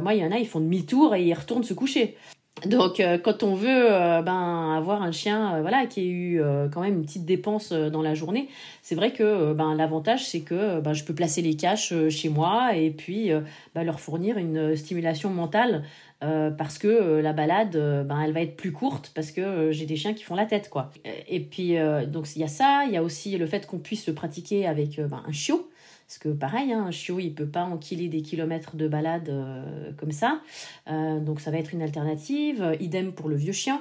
[0.01, 2.17] moi, il y en a, ils font demi-tour et ils retournent se coucher.
[2.65, 6.41] Donc, euh, quand on veut euh, ben, avoir un chien euh, voilà, qui ait eu
[6.71, 8.49] quand même une petite dépense dans la journée,
[8.81, 12.75] c'est vrai que ben, l'avantage, c'est que ben, je peux placer les caches chez moi
[12.75, 13.31] et puis
[13.75, 15.83] ben, leur fournir une stimulation mentale
[16.19, 17.71] parce que la balade,
[18.05, 20.69] ben, elle va être plus courte parce que j'ai des chiens qui font la tête.
[20.69, 20.91] quoi.
[21.27, 21.75] Et puis,
[22.07, 24.99] donc, il y a ça, il y a aussi le fait qu'on puisse pratiquer avec
[24.99, 25.68] ben, un chiot.
[26.09, 29.91] Parce que pareil, hein, un chiot, il peut pas enquiler des kilomètres de balade euh,
[29.95, 30.41] comme ça.
[30.87, 32.75] Euh, donc ça va être une alternative.
[32.79, 33.79] Idem pour le vieux chien.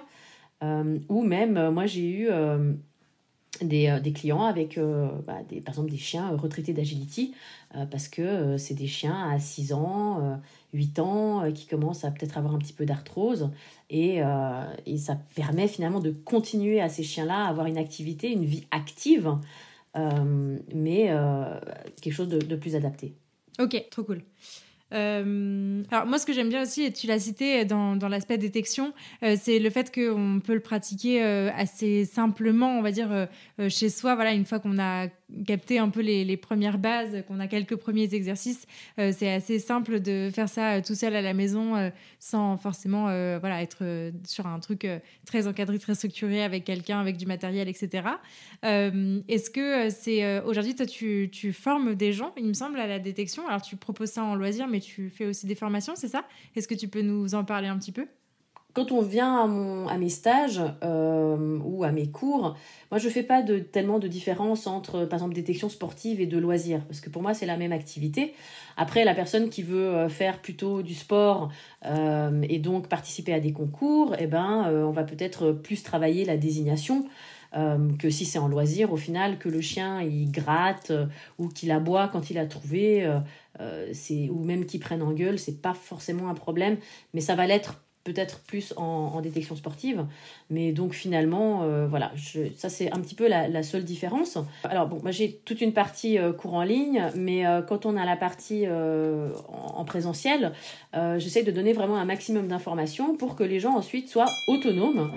[0.62, 2.28] Euh, ou même, moi j'ai eu
[3.62, 4.78] des, clients avec,
[5.26, 7.34] bah, des, par exemple, des chiens retraités d'agility.
[7.90, 10.38] parce que c'est des chiens à 6 ans,
[10.74, 13.48] 8 ans, qui commencent à peut-être avoir un petit peu d'arthrose.
[13.88, 14.20] Et,
[14.98, 19.38] ça permet finalement de continuer à ces chiens-là à avoir une activité, une vie active.
[19.98, 21.58] Euh, mais euh,
[22.00, 23.14] quelque chose de, plus adapté.
[23.58, 24.22] Ok, trop cool.
[24.94, 28.38] Euh, alors moi, ce que j'aime bien aussi, et tu l'as cité dans, dans l'aspect
[28.38, 28.94] détection,
[29.36, 33.28] c'est le fait qu'on peut le pratiquer assez simplement, on va dire,
[33.68, 34.14] chez soi.
[34.14, 35.08] Voilà, une fois qu'on a
[35.46, 38.66] capté un peu les, les premières bases, qu'on a quelques premiers exercices,
[38.96, 43.04] c'est assez simple de faire ça tout seul à la maison, sans forcément,
[43.38, 44.86] voilà, être sur un truc
[45.26, 48.08] très encadré, très structuré avec quelqu'un, avec du matériel, etc.
[48.62, 52.98] Est-ce que c'est aujourd'hui, toi, tu, tu formes des gens, il me semble, à la
[52.98, 53.46] détection?
[53.46, 56.24] Alors tu proposes ça en loisir, mais tu fais aussi des formations, c'est ça?
[56.56, 58.06] Est-ce que tu peux nous en parler un petit peu?
[58.78, 62.56] Quand on vient à, mes stages euh, ou à mes cours,
[62.92, 66.38] moi je fais pas de, tellement de différence entre par exemple détection sportive et de
[66.38, 68.34] loisirs, parce que pour moi c'est la même activité.
[68.76, 71.50] Après, la personne qui veut euh, faire plutôt du sport
[71.86, 76.36] euh, et donc participer à des concours, eh ben, on va peut-être plus travailler la
[76.36, 77.06] désignation.
[77.98, 80.92] que si c'est en loisir, au final, que le chien il gratte
[81.38, 83.08] ou qu'il aboie quand il a trouvé,
[83.60, 83.92] euh,
[84.30, 86.76] ou même qu'ils prennent en gueule, c'est pas forcément un problème,
[87.12, 90.06] mais ça va l'être peut-être plus en, détection sportive.
[90.50, 92.12] Mais donc finalement, euh, voilà,
[92.56, 94.38] ça c'est un petit peu la, seule différence.
[94.64, 98.04] Alors bon, moi j'ai toute une partie euh, cours en ligne, mais quand on a
[98.04, 100.52] la partie en, présentiel,
[101.16, 105.10] j'essaie de donner vraiment un maximum d'informations pour que les gens ensuite soient autonomes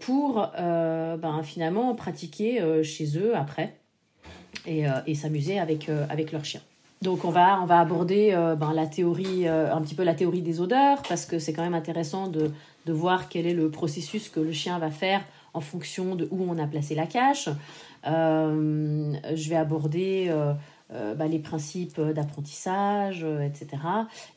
[0.00, 3.76] pour ben, finalement pratiquer chez eux après
[4.66, 6.60] et, et s'amuser avec, avec leur chien.
[7.00, 10.60] Donc on va, aborder euh, ben, la théorie, euh, un petit peu la théorie des
[10.60, 12.50] odeurs, parce que c'est quand même intéressant de,
[12.86, 15.22] voir quel est le processus que le chien va faire
[15.52, 17.50] en fonction de où on a placé la cache.
[18.06, 20.32] Euh, je vais aborder
[20.90, 23.82] ben, les principes d'apprentissage, etc.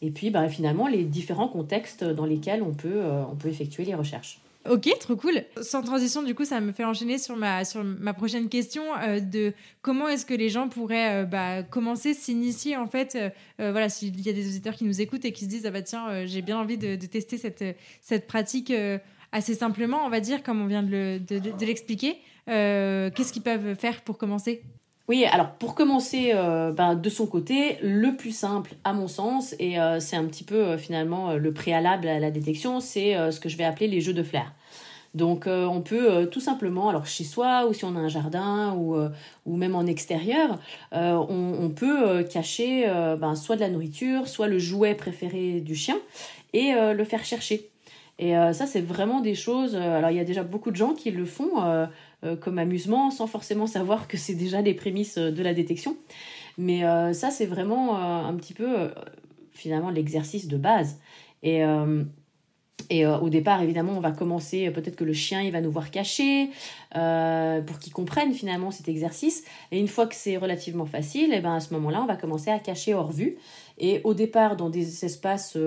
[0.01, 4.41] Et puis ben, finalement les différents contextes dans lesquels on peut effectuer les recherches.
[4.69, 5.43] Ok, trop cool.
[5.61, 9.19] Sans transition, du coup, ça me fait enchaîner sur ma, sur ma prochaine question euh,
[9.19, 13.15] de comment est-ce que les gens pourraient euh, bah, commencer, s'initier en fait.
[13.15, 15.71] Euh, voilà, s'il y a des auditeurs qui nous écoutent et qui se disent ah
[15.71, 17.63] bah tiens, j'ai bien envie de, tester cette,
[18.01, 18.71] cette pratique
[19.31, 22.17] assez simplement, on va dire, comme on vient de, de l'expliquer.
[22.45, 24.61] Qu'est-ce qu'ils peuvent faire pour commencer?
[25.07, 29.75] Oui, alors pour commencer ben, de son côté, le plus simple à mon sens, et
[29.99, 33.65] c'est un petit peu finalement le préalable à la détection, c'est ce que je vais
[33.65, 34.53] appeler les jeux de flair.
[35.13, 38.95] Donc on peut tout simplement, alors chez soi ou si on a un jardin ou,
[39.45, 40.59] ou même en extérieur,
[40.93, 42.85] on, peut cacher
[43.19, 45.97] ben, soit de la nourriture, soit le jouet préféré du chien
[46.53, 47.67] et le faire chercher.
[48.19, 49.75] Et ça, c'est vraiment des choses.
[49.75, 51.87] alors, il y a déjà beaucoup de gens qui le font.
[52.23, 55.97] Euh, comme amusement sans forcément savoir que c'est déjà les prémices euh, de la détection.
[56.59, 58.91] Mais euh, ça, c'est vraiment un petit peu
[59.51, 60.99] finalement l'exercice de base.
[61.41, 61.63] Et,
[63.05, 66.49] au départ, évidemment, on va commencer, peut-être que le chien, il va nous voir cacher,
[66.91, 69.45] pour qu'il comprenne finalement cet exercice.
[69.71, 72.51] Et une fois que c'est relativement facile, et ben, à ce moment-là, on va commencer
[72.51, 73.37] à cacher hors vue.
[73.77, 75.57] Et au départ, dans des espaces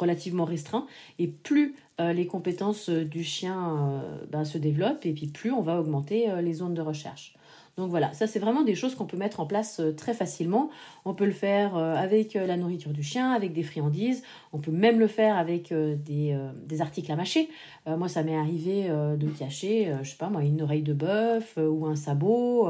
[0.00, 0.86] relativement restreints,
[1.18, 5.52] et plus euh, les compétences euh, du chien euh, ben, se développent et puis plus
[5.52, 7.34] on va augmenter les zones de recherche.
[7.76, 10.70] Donc voilà, ça c'est vraiment des choses qu'on peut mettre en place très facilement.
[11.04, 14.22] On peut le faire avec la nourriture du chien, avec des friandises.
[14.52, 16.36] On peut même le faire avec des,
[16.66, 17.48] des articles à mâcher.
[17.86, 21.86] moi, ça m'est arrivé de cacher, je sais pas moi, une oreille de bœuf ou
[21.86, 22.68] un sabot.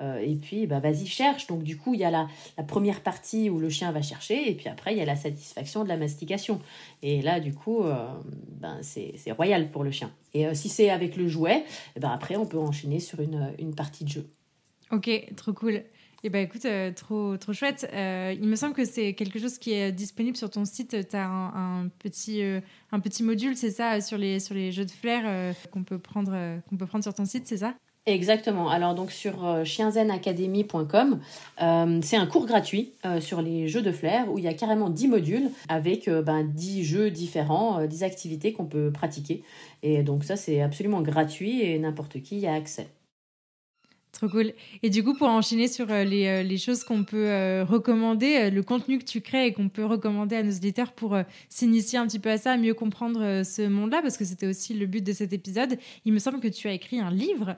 [0.00, 1.46] Euh, et puis, bah, vas-y, cherche.
[1.46, 2.28] Donc, du coup, il y a la,
[2.66, 5.84] première partie où le chien va chercher, et puis après, il y a la satisfaction
[5.84, 6.60] de la mastication.
[7.02, 8.06] Et là, du coup, euh,
[8.60, 10.10] ben, c'est royal pour le chien.
[10.34, 11.64] Et euh, si c'est avec le jouet,
[11.96, 14.30] eh ben, après, on peut enchaîner sur une, partie de jeu.
[14.90, 15.82] Ok, trop cool.
[16.24, 16.66] Eh ben écoute,
[16.96, 17.86] trop, trop chouette.
[17.92, 21.08] il me semble que c'est quelque chose qui est disponible sur ton site.
[21.08, 22.42] Tu as un, petit,
[22.90, 26.60] un petit module, c'est ça, sur les, sur les jeux de flair qu'on peut, prendre,
[26.68, 27.74] qu'on peut prendre sur ton site, c'est ça?
[28.06, 28.68] Exactement.
[28.68, 31.18] Alors donc sur euh, chienzenacademy.com,
[31.60, 34.54] euh, c'est un cours gratuit euh, sur les jeux de flair où il y a
[34.54, 39.42] carrément 10 modules avec ben, 10 jeux différents, 10 activités qu'on peut pratiquer.
[39.82, 42.86] Et donc ça c'est absolument gratuit et n'importe qui y a accès.
[44.16, 44.54] Trop cool.
[44.82, 48.62] Et du coup, pour enchaîner sur euh, euh, les, choses qu'on peut euh, recommander, le
[48.62, 51.18] contenu que tu crées et qu'on peut recommander à nos éditeurs pour
[51.50, 54.86] s'initier un petit peu à ça, mieux comprendre ce monde-là, parce que c'était aussi le
[54.86, 55.76] but de cet épisode.
[56.06, 57.56] Il me semble que tu as écrit un livre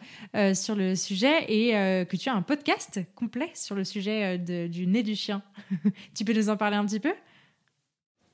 [0.55, 1.71] sur le sujet et
[2.07, 5.43] que tu as un podcast complet sur le sujet du nez du chien.
[6.15, 7.13] tu peux nous en parler un petit peu?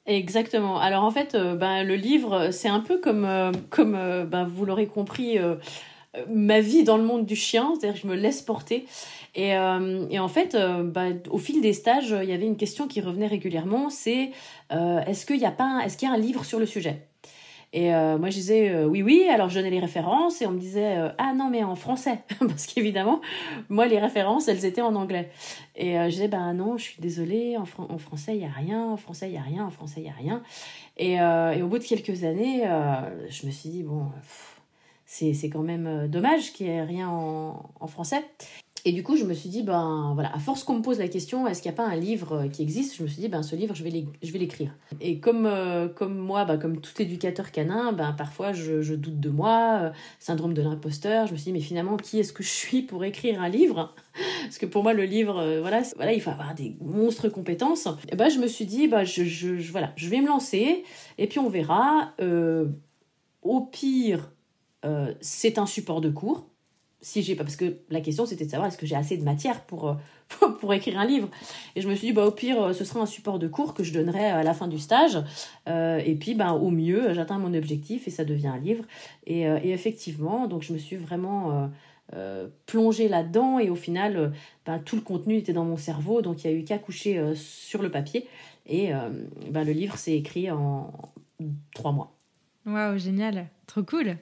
[0.07, 0.79] Exactement.
[0.79, 5.39] Alors en fait, ben, le livre, c'est un peu comme, comme ben, vous l'aurez compris
[6.29, 8.87] ma vie dans le monde du chien, c'est-à-dire je me laisse porter.
[9.35, 12.57] Et, euh, et en fait, euh, bah, au fil des stages, il y avait une
[12.57, 14.31] question qui revenait régulièrement, c'est
[14.73, 17.03] euh, est-ce qu'il y a pas, est-ce qu'il y a un livre sur le sujet?
[17.77, 19.27] Et moi, je disais oui, oui.
[19.29, 22.67] Alors, je donnais les références et on me disait ah non, mais en français, parce
[22.67, 23.21] qu'évidemment,
[23.69, 25.33] moi, les références, elles étaient en anglais.
[25.75, 27.65] Et je disais ben non, je suis désolée, en,
[27.99, 30.09] français, il y a rien, en français, il y a rien, en français, il y
[30.09, 30.41] a rien.
[30.99, 32.63] Et, et, au bout de quelques années,
[33.29, 34.07] je me suis dit bon
[35.07, 38.25] c'est quand même euh, dommage qu'il n'y ait rien en, français.
[38.87, 41.09] Et du coup, je me suis dit, ben voilà, à force qu'on me pose la
[41.09, 43.29] question, est-ce qu'il n'y a pas un livre euh, qui existe Je me suis dit,
[43.29, 44.75] ben ce livre, je vais l'écrire.
[45.01, 49.31] Et comme, euh, comme moi, ben, comme tout éducateur canin, ben parfois je, doute de
[49.31, 51.27] moi, syndrome de l'imposteur.
[51.27, 53.95] Je me suis dit, mais finalement, qui est-ce que je suis pour écrire un livre?
[54.43, 57.89] Parce que pour moi, le livre, voilà, voilà, il faut avoir des monstres compétences.
[58.11, 60.85] Et ben je me suis dit, ben je, je, voilà, je vais me lancer,
[61.19, 62.13] et puis on verra.
[63.43, 64.34] au pire,
[64.85, 66.47] euh, c'est un support de cours.
[67.01, 69.25] Si j'ai pas, parce que la question c'était de savoir est-ce que j'ai assez de
[69.25, 69.95] matière pour, euh,
[70.61, 71.29] pour, écrire un livre?
[71.77, 73.75] Et je me suis dit, bah, au pire, euh, ce sera un support de cours
[73.75, 75.19] que je donnerai à la fin du stage.
[75.67, 78.85] et puis, bah, au mieux, j'atteins mon objectif et ça devient un livre.
[79.27, 81.71] Et, effectivement, donc je me suis vraiment
[82.67, 83.59] plongée là-dedans.
[83.59, 84.33] Et au final,
[84.65, 86.23] bah, tout le contenu était dans mon cerveau.
[86.23, 88.27] Donc, il n'y a eu qu'à coucher sur le papier.
[88.67, 88.93] Et
[89.51, 90.91] bah, le livre s'est écrit en
[91.75, 92.15] trois mois.
[92.67, 93.49] Waouh, génial.
[93.67, 94.17] Trop cool.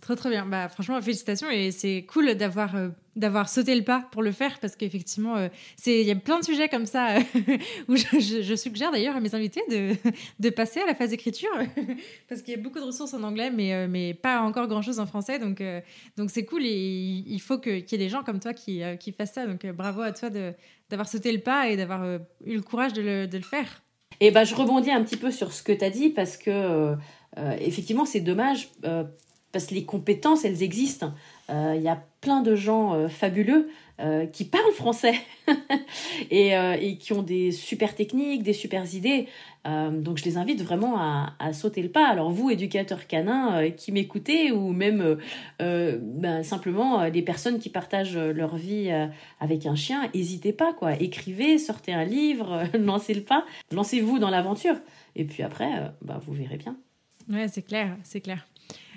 [0.00, 0.46] Trop trop bien.
[0.46, 4.58] Bah franchement félicitations et c'est cool d'avoir euh, d'avoir sauté le pas pour le faire
[4.58, 5.48] parce qu'effectivement euh,
[5.84, 7.20] il y a plein de sujets comme ça euh,
[7.88, 9.94] où je, suggère d'ailleurs à mes invités de,
[10.38, 11.50] de passer à la phase d'écriture
[12.28, 15.00] parce qu'il y a beaucoup de ressources en anglais mais mais pas encore grand chose
[15.00, 15.62] en français donc
[16.16, 19.12] donc c'est cool et il faut qu'il y ait des gens comme toi qui, qui
[19.12, 20.30] fassent ça donc bravo à toi
[20.88, 22.04] d'avoir sauté le pas et d'avoir
[22.46, 23.82] eu le courage de le, de le faire.
[24.20, 26.94] Et bah je rebondis un petit peu sur ce que tu as dit parce que
[27.58, 28.70] effectivement c'est dommage
[29.52, 31.12] parce que les compétences, elles existent.
[31.48, 33.70] Il y a plein de gens fabuleux
[34.32, 35.14] qui parlent français
[36.30, 39.26] et, qui ont des super techniques, des super idées.
[39.66, 42.06] Euh, donc je les invite vraiment à, sauter le pas.
[42.08, 45.18] Alors vous, éducateurs canins euh, qui m'écoutez, ou même
[45.60, 48.90] euh, ben, simplement des personnes qui partagent leur vie
[49.40, 50.94] avec un chien, n'hésitez pas, quoi.
[50.94, 54.76] Écrivez, sortez un livre, lancez le pas, lancez-vous dans l'aventure.
[55.16, 56.76] Et puis après, ben, vous verrez bien.
[57.28, 58.46] Ouais, c'est clair, c'est clair.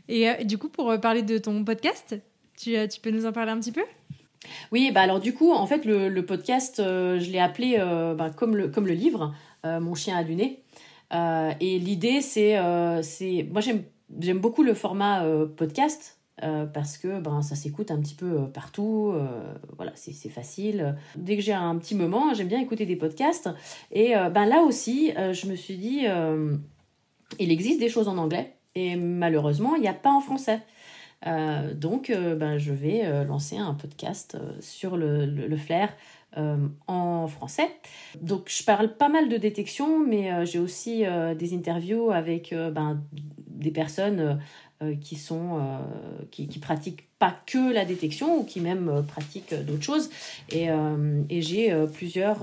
[0.10, 2.16] Et du coup, pour parler de ton podcast,
[2.58, 3.84] tu, tu peux nous en parler un petit peu?
[4.72, 8.68] Oui, bah alors du coup, en fait, le, podcast, je l'ai appelé ben, comme, le,
[8.68, 9.34] comme le livre.
[9.66, 10.64] Euh, mon chien a du nez.
[11.14, 13.01] Euh, et l'idée, c'est, euh,
[13.51, 15.26] moi j'aime, beaucoup le format
[15.56, 16.20] podcast.
[16.74, 19.14] parce que ben, ça s'écoute un petit peu partout,
[19.78, 20.95] voilà, c'est facile.
[21.16, 23.49] Dès que j'ai un petit moment, j'aime bien écouter des podcasts.
[23.91, 26.06] Et ben, là aussi, je me suis dit,
[27.39, 30.61] il existe des choses en anglais, et malheureusement, il n'y a pas en français.
[31.76, 35.89] donc, ben, je vais lancer un podcast sur le, flair
[36.38, 36.57] euh,
[36.88, 37.69] en français.
[38.19, 42.55] Donc je parle pas mal de détection, mais euh, j'ai aussi euh, des interviews avec
[42.71, 43.03] ben,
[43.47, 44.39] des personnes
[44.99, 45.61] qui sont
[46.32, 50.09] qui, pratiquent pas que la détection ou qui même pratiquent d'autres choses.
[50.49, 50.67] Et,
[51.30, 52.39] et j'ai plusieurs,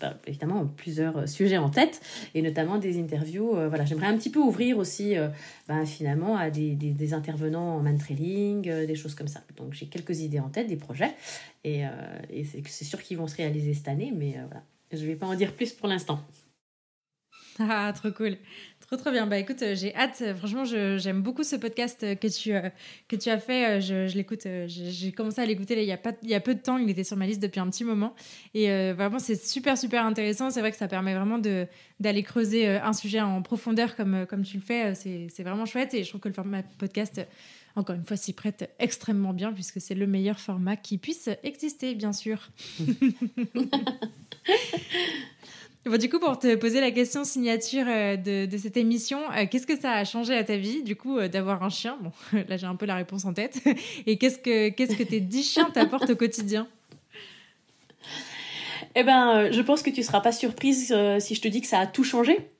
[0.00, 2.00] ben, évidemment, plusieurs sujets en tête,
[2.34, 3.50] et notamment des interviews.
[3.50, 5.14] voilà, j'aimerais un petit peu ouvrir aussi,
[5.66, 9.40] ben, finalement, à des, intervenants en man trailing, des choses comme ça.
[9.56, 11.14] Donc j'ai quelques idées en tête, des projets,
[11.66, 11.90] et, euh,
[12.30, 14.62] et c'est sûr qu'ils vont se réaliser cette année, mais euh, voilà.
[14.92, 16.20] Je ne vais pas en dire plus pour l'instant.
[17.58, 18.36] Ah, trop cool.
[18.86, 19.26] Trop, trop bien.
[19.26, 20.22] Bah écoute, euh, j'ai hâte.
[20.38, 22.52] Franchement, j'aime beaucoup ce podcast que tu,
[23.08, 23.80] que tu as fait.
[23.80, 24.46] Je, l'écoute.
[24.66, 26.78] J'ai commencé à l'écouter il, y a il y a peu de temps.
[26.78, 28.14] Il était sur ma liste depuis un petit moment.
[28.54, 30.50] Et vraiment, c'est super, super intéressant.
[30.50, 31.38] C'est vrai que ça permet vraiment
[31.98, 34.94] d'aller creuser un sujet en profondeur comme, comme tu le fais.
[34.94, 35.92] C'est vraiment chouette.
[35.94, 37.20] Et je trouve que le format podcast
[37.76, 41.94] encore une fois, s'y prête extrêmement bien puisque c'est le meilleur format qui puisse exister,
[41.94, 42.50] bien sûr.
[45.86, 49.68] Bon, du coup, pour te poser la question signature euh, de, cette émission, euh, qu'est-ce
[49.68, 51.96] que ça a changé à ta vie, du coup, euh, d'avoir un chien?
[52.00, 52.10] Bon,
[52.48, 53.60] là, j'ai un peu la réponse en tête.
[54.06, 56.66] Et qu'est-ce que, tes dix chiens t'apportent au quotidien?
[58.96, 61.78] Eh ben, je pense que tu seras pas surprise si je te dis que ça
[61.78, 62.50] a tout changé.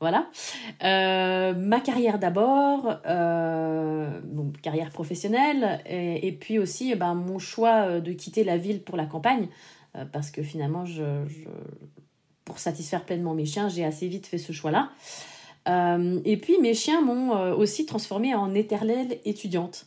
[0.00, 0.28] Voilà.
[0.82, 3.00] Ma carrière d'abord,
[4.62, 9.06] carrière professionnelle, et, puis aussi eh ben, mon choix de quitter la ville pour la
[9.06, 9.48] campagne,
[10.12, 11.04] parce que finalement, je,
[12.48, 14.90] pour satisfaire pleinement mes chiens, j'ai assez vite fait ce choix-là.
[16.24, 19.84] et puis mes chiens m'ont aussi transformée en éternelle étudiante.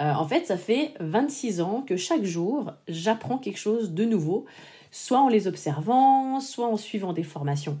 [0.00, 4.46] en fait, ça fait 26 ans que chaque jour, j'apprends quelque chose de nouveau,
[4.90, 7.78] soit en les observant, soit en suivant des formations.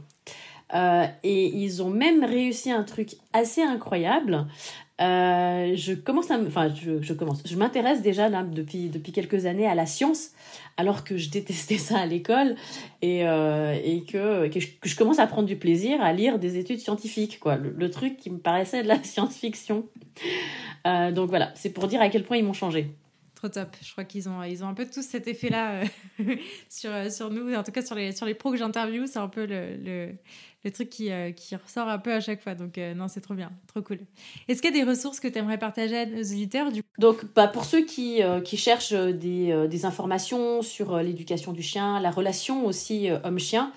[0.74, 4.46] Euh, et ils ont même réussi un truc assez incroyable.
[5.02, 7.42] Euh, je commence enfin, je, commence.
[7.44, 10.30] Je m'intéresse déjà depuis depuis quelques années à la science,
[10.76, 12.54] alors que je détestais ça à l'école
[13.00, 14.48] et euh, et que,
[14.84, 17.56] je, commence à prendre du plaisir à lire des études scientifiques, quoi.
[17.56, 19.86] Le, truc qui me paraissait de la science-fiction.
[20.84, 22.94] donc voilà, c'est pour dire à quel point ils m'ont changé
[23.34, 23.76] trop top.
[23.82, 25.82] Je crois qu'ils ont, ils ont un peu tous cet effet-là
[26.68, 29.26] sur, sur nous, en tout cas sur les, sur les pros que j'interviewe, c'est un
[29.26, 30.14] peu le
[30.70, 32.54] truc qui, euh, qui, ressort un peu à chaque fois.
[32.54, 33.98] Donc, euh, non, c'est trop bien, trop cool.
[34.48, 37.24] Est-ce qu'il y a des ressources que tu aimerais partager à nos auditeurs du Donc,
[37.34, 42.10] bah, pour ceux qui, euh, qui cherchent des, des, informations sur l'éducation du chien, la
[42.10, 43.72] relation aussi homme-chien,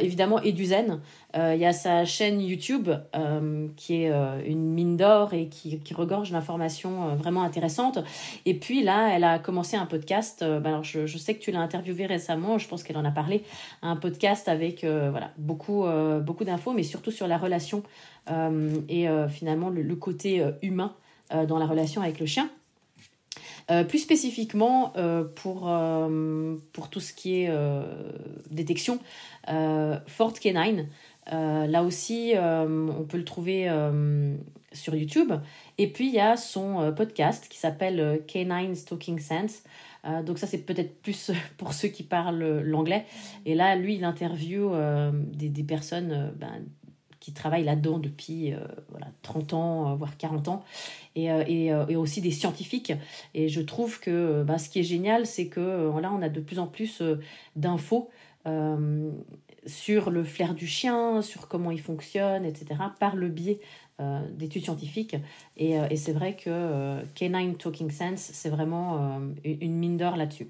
[0.00, 1.00] évidemment, Eduzen.
[1.36, 5.46] Euh, il y a sa chaîne YouTube euh, qui est euh, une mine d'or et
[5.46, 7.98] qui, regorge d'informations vraiment intéressantes.
[8.46, 10.44] Et puis là, elle a commencé un podcast.
[10.44, 13.42] Bah, alors je, sais que tu l'as interviewé récemment, je pense qu'elle en a parlé,
[13.82, 15.84] un podcast avec voilà, beaucoup,
[16.22, 17.82] beaucoup d'infos, mais surtout sur la relation
[18.88, 20.94] et finalement le, le côté humain
[21.48, 22.48] dans la relation avec le chien.
[23.70, 27.52] Euh, plus spécifiquement, euh, pour, euh, pour tout ce qui est
[28.50, 28.98] détection,
[29.46, 30.86] Fort K9,
[31.30, 33.70] là aussi, on peut le trouver
[34.72, 35.32] sur YouTube.
[35.78, 39.62] Et puis, il y a son podcast qui s'appelle K9 Talking Sense.
[40.24, 43.06] donc ça, c'est peut-être plus pour ceux qui parlent l'anglais.
[43.46, 44.72] Et là, lui, il interviewe
[45.12, 46.64] des, des, personnes ben,
[47.20, 48.54] qui travaillent là-dedans depuis
[48.88, 50.64] voilà, 30 ans, voire 40 ans
[51.14, 52.92] et, euh, et, euh, aussi des scientifiques.
[53.34, 56.28] Et je trouve que bah, ce qui est génial, c'est que euh, là, on a
[56.28, 57.02] de plus en plus
[57.56, 58.10] d'infos
[59.66, 63.60] sur le flair du chien, sur comment il fonctionne, etc., par le biais
[64.32, 65.14] d'études scientifiques.
[65.58, 70.48] Et, et c'est vrai que K9 Talking Sense, c'est vraiment une mine d'or là-dessus.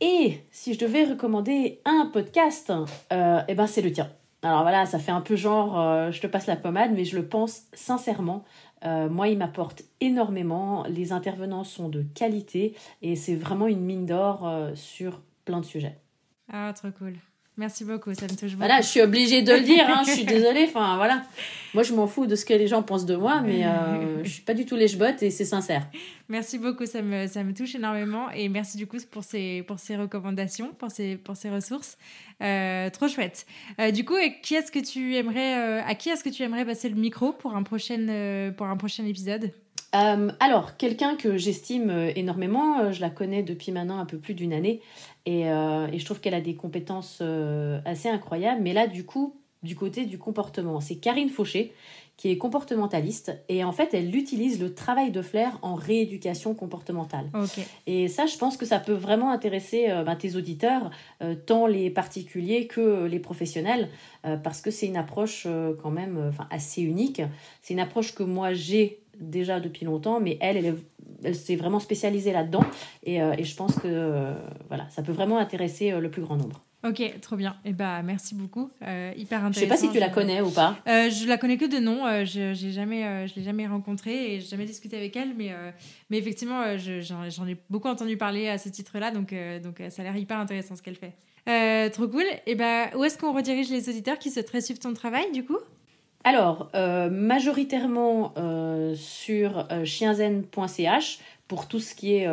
[0.00, 2.70] Et si je devais recommander un podcast,
[3.12, 4.10] euh, eh ben c'est le tien.
[4.46, 7.26] Alors voilà, ça fait un peu genre je te passe la pommade, mais je le
[7.26, 8.44] pense sincèrement.
[8.84, 10.84] moi, il m'apporte énormément.
[10.88, 15.98] Les intervenants sont de qualité et c'est vraiment une mine d'or sur plein de sujets.
[16.52, 17.14] Ah, trop cool.
[17.58, 18.58] Merci beaucoup, ça me touche beaucoup.
[18.58, 20.66] Voilà, je suis obligée de le dire, hein, je suis désolée.
[20.68, 21.22] Enfin, voilà.
[21.72, 24.28] Moi, je m'en fous de ce que les gens pensent de moi, mais euh, je
[24.30, 25.86] suis pas du tout les bottes et c'est sincère.
[26.28, 28.30] Merci beaucoup, ça me, ça me touche énormément.
[28.30, 31.96] Et merci du coup pour ces, pour ces recommandations, pour ces, pour ces ressources.
[32.42, 33.46] Euh, trop chouette.
[33.80, 36.66] Euh, du coup, qui est-ce que tu aimerais, euh, à qui est-ce que tu aimerais
[36.66, 39.50] passer le micro pour un prochain, pour un prochain épisode?
[39.92, 44.82] Alors, quelqu'un que j'estime énormément, je la connais depuis maintenant un peu plus d'une année,
[45.28, 48.62] euh, et, je trouve qu'elle a des compétences euh, assez incroyables.
[48.62, 51.72] Mais là, du coup, du côté du comportement, c'est Karine Fauché
[52.16, 57.28] qui est comportementaliste et en fait elle utilise le travail de flair en rééducation comportementale.
[57.86, 60.90] Et ça je pense que ça peut vraiment intéresser euh, ben, tes auditeurs,
[61.44, 63.90] tant les particuliers que les professionnels,
[64.42, 65.46] parce que c'est une approche
[65.82, 67.20] quand même assez unique.
[67.60, 70.76] C'est une approche que moi j'ai déjà depuis longtemps, mais elle, elle,
[71.24, 72.64] elle s'est vraiment spécialisée là-dedans.
[73.02, 74.34] Et, euh, et, je pense que euh,
[74.68, 76.62] voilà, ça peut vraiment intéresser euh, le plus grand nombre.
[76.86, 77.56] Ok, trop bien.
[77.64, 78.70] Et eh bah merci beaucoup,
[79.16, 79.52] hyper intéressant.
[79.54, 80.76] Je sais pas si tu la connais ou pas.
[80.86, 82.04] je la connais que de nom.
[82.24, 85.52] je j'ai jamais, je l'ai jamais rencontrée et j'ai jamais discuté avec elle, mais
[86.10, 90.16] mais effectivement, j'en ai beaucoup entendu parler à ce titre-là, donc donc ça a l'air
[90.16, 91.90] hyper intéressant ce qu'elle fait.
[91.90, 92.22] trop cool.
[92.22, 95.44] Et eh bah où est-ce qu'on redirige les auditeurs qui souhaiteraient suivre ton travail du
[95.44, 95.58] coup?
[96.26, 102.28] Alors, euh, majoritairement euh, sur euh, chienzen.ch pour tout ce qui est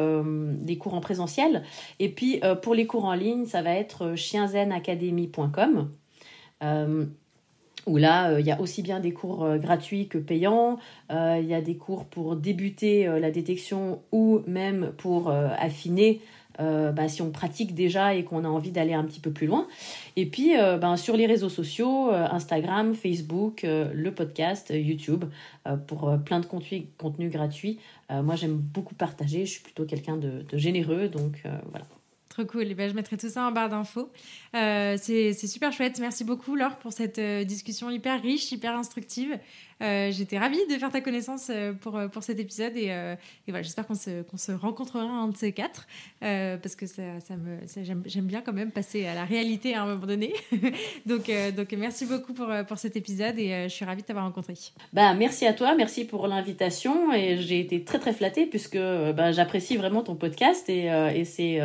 [0.64, 1.62] des cours en présentiel.
[2.00, 5.92] Et puis pour les cours en ligne, ça va être chienzenacademy.com.
[7.86, 10.80] où là, il y a aussi bien des cours gratuits que payants.
[11.12, 16.20] Il y a des cours pour débuter la détection ou même pour affiner
[16.60, 19.48] euh, bah, si on pratique déjà et qu'on a envie d'aller un petit peu plus
[19.48, 19.68] loin.
[20.16, 25.26] Et puis euh, ben, sur les réseaux sociaux, euh, Instagram, Facebook, le podcast, YouTube,
[25.88, 27.80] pour plein de contenus, contenus gratuits.
[28.10, 31.42] moi j'aime beaucoup partager, je suis plutôt quelqu'un de, généreux, donc
[31.72, 31.86] voilà.
[32.30, 32.66] Trop cool.
[32.68, 34.10] Eh ben, je mettrai tout ça en barre d'infos.
[34.54, 36.00] C'est super chouette.
[36.00, 39.38] Merci beaucoup, Laure, pour cette discussion hyper riche, hyper instructive.
[39.84, 42.76] Euh, j'étais ravie de faire ta connaissance pour, pour cet épisode.
[42.78, 42.88] Et,
[43.48, 45.88] voilà, j'espère qu'on se, qu'on se rencontrera un de ces quatre.
[46.20, 47.58] parce que ça, ça me,
[48.06, 50.34] j'aime bien quand même passer à la réalité à un moment donné.
[51.06, 53.38] donc, donc, merci beaucoup pour, pour cet épisode.
[53.38, 54.54] Et je suis ravie de t'avoir rencontré.
[54.94, 55.76] Bah, merci à toi.
[55.76, 57.12] Merci pour l'invitation.
[57.14, 60.70] Et j'ai été très, très flattée puisque bah, j'apprécie vraiment ton podcast.
[60.70, 61.60] Et, et c'est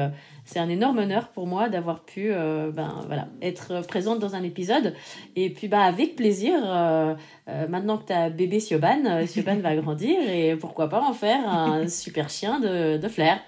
[0.49, 4.43] c'est un énorme honneur pour moi d'avoir pu euh, ben, voilà, être présente dans un
[4.43, 4.95] épisode.
[5.37, 7.14] Et puis bah, avec plaisir, euh,
[7.49, 11.48] euh, maintenant que tu as bébé Sioban, Sioban va grandir et pourquoi pas en faire
[11.48, 13.38] un super chien de, de flair.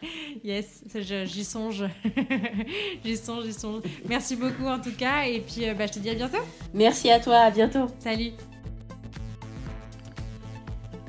[0.44, 0.84] Yes,
[1.24, 1.84] j'y songe.
[3.04, 3.82] j'y songe, j'y songe.
[4.08, 6.38] Merci beaucoup en tout cas et puis bah, je te dis à bientôt.
[6.74, 7.86] Merci à toi, à bientôt.
[7.98, 8.32] Salut.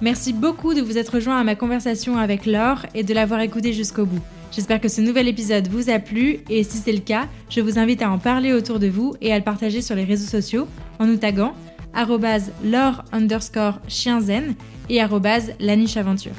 [0.01, 3.71] Merci beaucoup de vous être rejoint à ma conversation avec Laure et de l'avoir écouté
[3.71, 4.21] jusqu'au bout.
[4.51, 7.77] J'espère que ce nouvel épisode vous a plu et si c'est le cas, je vous
[7.77, 10.67] invite à en parler autour de vous et à le partager sur les réseaux sociaux
[10.99, 11.53] en nous taguant
[12.63, 14.55] lore underscore chienzen
[14.89, 15.01] et
[15.59, 16.35] la niche aventure.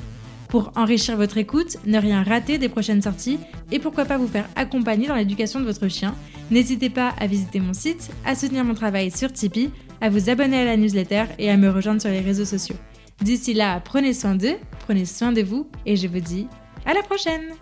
[0.49, 3.39] Pour enrichir votre écoute, ne rien rater des prochaines sorties
[3.71, 6.15] et pourquoi pas vous faire accompagner dans l'éducation de votre chien,
[6.51, 9.71] n'hésitez pas à visiter mon site, à soutenir mon travail sur Tipeee,
[10.03, 12.77] à vous abonner à la newsletter et à me rejoindre sur les réseaux sociaux.
[13.23, 16.49] D'ici là, prenez soin d'eux, prenez soin de vous et je vous dis
[16.85, 17.55] à la prochaine